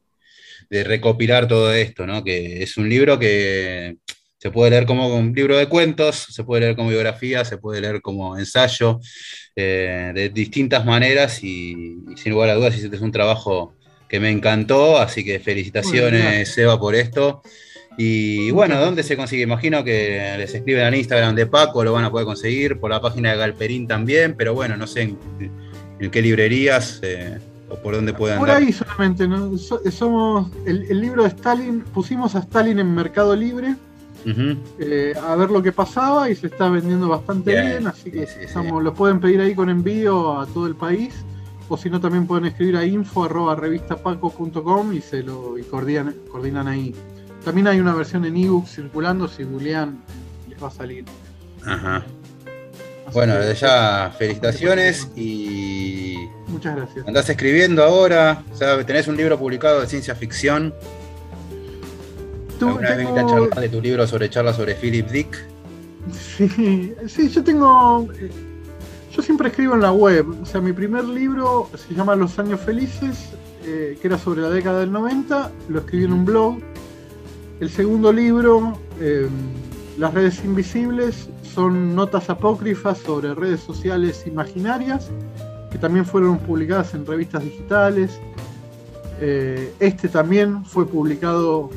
de 0.70 0.84
recopilar 0.84 1.48
todo 1.48 1.74
esto, 1.74 2.06
¿no? 2.06 2.24
Que 2.24 2.62
es 2.62 2.78
un 2.78 2.88
libro 2.90 3.18
que 3.18 3.98
se 4.38 4.52
puede 4.52 4.70
leer 4.72 4.86
como 4.86 5.08
un 5.16 5.34
libro 5.34 5.58
de 5.58 5.68
cuentos, 5.68 6.28
se 6.30 6.44
puede 6.44 6.62
leer 6.62 6.76
como 6.76 6.90
biografía, 6.90 7.44
se 7.44 7.58
puede 7.58 7.82
leer 7.82 8.02
como 8.02 8.38
ensayo, 8.38 9.00
eh, 9.56 10.12
de 10.14 10.30
distintas 10.30 10.86
maneras 10.86 11.44
y, 11.44 11.98
y 12.12 12.18
sin 12.18 12.34
lugar 12.34 12.50
a 12.50 12.54
dudas 12.54 12.76
hiciste 12.76 12.98
un 12.98 13.12
trabajo 13.12 13.74
que 14.08 14.20
me 14.20 14.30
encantó, 14.30 15.00
así 15.00 15.24
que 15.24 15.40
felicitaciones. 15.40 16.54
Seba, 16.54 16.80
por 16.80 16.96
esto. 16.96 17.42
Y 17.98 18.52
bueno, 18.52 18.80
¿dónde 18.80 19.04
se 19.04 19.16
consigue? 19.16 19.44
Imagino 19.44 19.82
que 19.84 20.36
les 20.38 20.54
escriben 20.54 20.84
al 20.86 20.96
Instagram 20.96 21.34
de 21.36 21.46
Paco, 21.46 21.84
lo 21.84 21.94
van 21.94 22.04
a 22.06 22.12
poder 22.12 22.26
conseguir, 22.26 22.78
por 22.80 22.90
la 22.92 23.00
página 23.00 23.32
de 23.32 23.38
Galperín 23.38 23.88
también, 23.88 24.36
pero 24.38 24.54
bueno, 24.54 24.76
no 24.76 24.86
sé 24.86 25.04
en, 25.04 25.18
en 26.00 26.12
qué 26.12 26.22
librerías 26.22 27.00
eh, 27.04 27.40
o 27.70 27.76
por 27.78 27.96
dónde 27.96 28.14
puedan 28.14 28.40
Por 28.40 28.50
ahí 28.50 28.74
solamente, 28.74 29.26
¿no? 29.28 29.58
So- 29.58 29.80
somos 29.92 30.52
el, 30.66 30.84
el 30.90 31.00
libro 31.00 31.24
de 31.24 31.30
Stalin, 31.30 31.82
pusimos 31.94 32.36
a 32.36 32.40
Stalin 32.40 32.80
en 32.80 32.94
Mercado 32.94 33.34
Libre 33.36 33.76
eh, 34.80 35.14
a 35.24 35.36
ver 35.36 35.52
lo 35.52 35.62
que 35.64 35.72
pasaba 35.72 36.30
y 36.32 36.36
se 36.36 36.48
está 36.48 36.68
vendiendo 36.68 37.08
bastante 37.08 37.52
Bien, 37.52 37.68
bien, 37.68 37.88
así 37.88 38.12
que 38.12 38.26
sí, 38.26 38.34
sí, 38.34 38.40
sí. 38.40 38.46
estamos- 38.46 38.84
lo 38.84 38.94
pueden 38.94 39.20
pedir 39.22 39.40
ahí 39.40 39.54
con 39.56 39.70
envío 39.70 40.42
a 40.42 40.48
todo 40.48 40.68
el 40.68 40.76
país, 40.76 41.14
o 41.70 41.78
si 41.78 41.90
no 41.90 42.02
también 42.02 42.28
pueden 42.28 42.46
escribir 42.46 42.76
a 42.76 42.86
info@revistapaco.com 42.86 44.94
y 44.94 45.00
se 45.02 45.24
lo 45.24 45.58
y 45.58 45.64
coordinan, 45.64 46.14
coordinan 46.32 46.68
ahí. 46.68 46.94
También 47.46 47.68
hay 47.68 47.80
una 47.80 47.94
versión 47.94 48.26
en 48.26 48.36
ebook 48.36 48.68
circulando, 48.68 49.28
si 49.28 49.44
googlean 49.44 50.00
les 50.50 50.62
va 50.62 50.68
a 50.68 50.72
salir. 50.72 51.06
Ajá. 51.64 51.98
Así 51.98 53.14
Bueno, 53.14 53.36
desde 53.36 53.56
ya 53.56 54.12
felicitaciones 54.18 55.08
y 55.16 56.16
Muchas 56.48 56.76
gracias. 56.76 57.08
andás 57.08 57.30
escribiendo 57.30 57.84
ahora, 57.84 58.44
o 58.52 58.56
sea, 58.58 58.84
tenés 58.84 59.08
un 59.08 59.16
libro 59.16 59.38
publicado 59.40 59.80
de 59.82 59.88
ciencia 59.88 60.16
ficción. 60.16 60.74
Tú- 62.60 62.70
¿Alguna 62.70 62.96
vez 62.96 63.14
tengo- 63.14 63.30
charlar 63.30 63.60
de 63.60 63.70
tu 63.70 63.82
libro 63.82 64.08
sobre 64.08 64.30
charlas 64.30 64.56
sobre 64.56 64.76
Philip 64.76 65.08
Dick? 65.10 65.38
Sí, 66.12 66.94
sí, 67.08 67.30
yo 67.30 67.44
tengo. 67.44 68.08
Yo 69.12 69.22
siempre 69.22 69.50
escribo 69.50 69.76
en 69.76 69.82
la 69.82 69.92
web. 69.92 70.26
O 70.42 70.46
sea, 70.46 70.62
mi 70.62 70.72
primer 70.74 71.04
libro 71.06 71.70
se 71.76 71.94
llama 71.94 72.16
Los 72.16 72.38
Años 72.40 72.60
Felices, 72.62 73.30
eh, 73.66 73.98
que 74.02 74.08
era 74.08 74.18
sobre 74.18 74.42
la 74.42 74.50
década 74.50 74.80
del 74.82 74.92
90. 74.92 75.52
Lo 75.70 75.80
escribí 75.80 76.06
en 76.06 76.14
un 76.14 76.26
blog. 76.26 76.58
El 77.60 77.70
segundo 77.70 78.12
libro 78.12 78.78
eh, 79.00 79.28
Las 79.98 80.14
redes 80.14 80.44
invisibles 80.44 81.30
son 81.44 81.96
notas 81.96 82.30
apócrifas 82.30 82.98
sobre 82.98 83.34
redes 83.34 83.62
sociales 83.62 84.26
imaginarias 84.28 85.10
que 85.72 85.78
también 85.78 86.06
fueron 86.06 86.38
publicadas 86.40 86.94
en 86.94 87.06
revistas 87.06 87.44
digitales. 87.44 88.20
Eh, 89.22 89.74
este 89.80 90.10
también 90.10 90.66
fue 90.66 90.86
publicado 90.86 91.70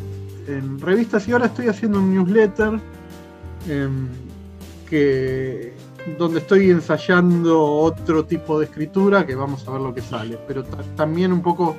en 0.49 0.81
revistas 0.81 1.29
y 1.29 1.33
ahora 1.33 1.47
estoy 1.47 1.69
haciendo 1.69 1.99
un 1.99 2.15
newsletter 2.15 2.81
em, 3.69 4.09
que, 4.89 5.75
donde 6.19 6.41
estoy 6.41 6.71
ensayando 6.71 7.61
otro 7.61 8.25
tipo 8.25 8.59
de 8.59 8.67
escritura 8.67 9.27
que 9.27 9.35
vamos 9.35 9.67
a 9.69 9.73
ver 9.73 9.81
lo 9.81 9.95
que 9.95 10.01
sale, 10.01 10.39
pero 10.47 10.65
también 10.97 11.33
un 11.33 11.43
poco 11.43 11.77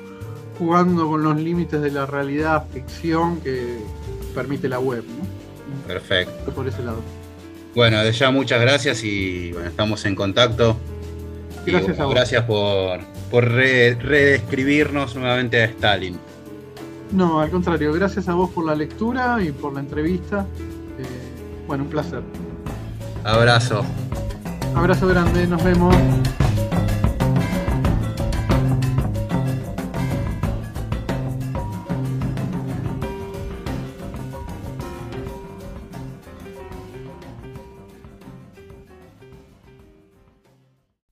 jugando 0.60 1.08
con 1.08 1.22
los 1.22 1.40
límites 1.40 1.80
de 1.80 1.90
la 1.90 2.04
realidad 2.04 2.66
ficción 2.70 3.40
que 3.40 3.78
permite 4.34 4.68
la 4.68 4.78
web. 4.78 5.02
Perfecto. 5.86 6.52
Por 6.52 6.68
ese 6.68 6.84
lado. 6.84 7.00
Bueno, 7.74 7.98
de 8.04 8.12
ya 8.12 8.30
muchas 8.30 8.60
gracias 8.60 9.02
y 9.02 9.52
bueno, 9.52 9.68
estamos 9.68 10.04
en 10.04 10.14
contacto. 10.14 10.76
Gracias 11.64 11.98
a 11.98 12.04
vos. 12.04 12.14
Gracias 12.14 12.44
por, 12.44 13.00
por 13.30 13.44
reescribirnos 13.44 15.16
nuevamente 15.16 15.62
a 15.62 15.64
Stalin. 15.64 16.18
No, 17.12 17.40
al 17.40 17.50
contrario, 17.50 17.92
gracias 17.94 18.28
a 18.28 18.34
vos 18.34 18.50
por 18.50 18.66
la 18.66 18.74
lectura 18.74 19.42
y 19.42 19.52
por 19.52 19.72
la 19.72 19.80
entrevista. 19.80 20.46
Eh, 20.98 21.04
bueno, 21.66 21.84
un 21.84 21.90
placer. 21.90 22.22
Abrazo. 23.24 23.82
Abrazo 24.74 25.08
grande, 25.08 25.46
nos 25.46 25.64
vemos. 25.64 25.94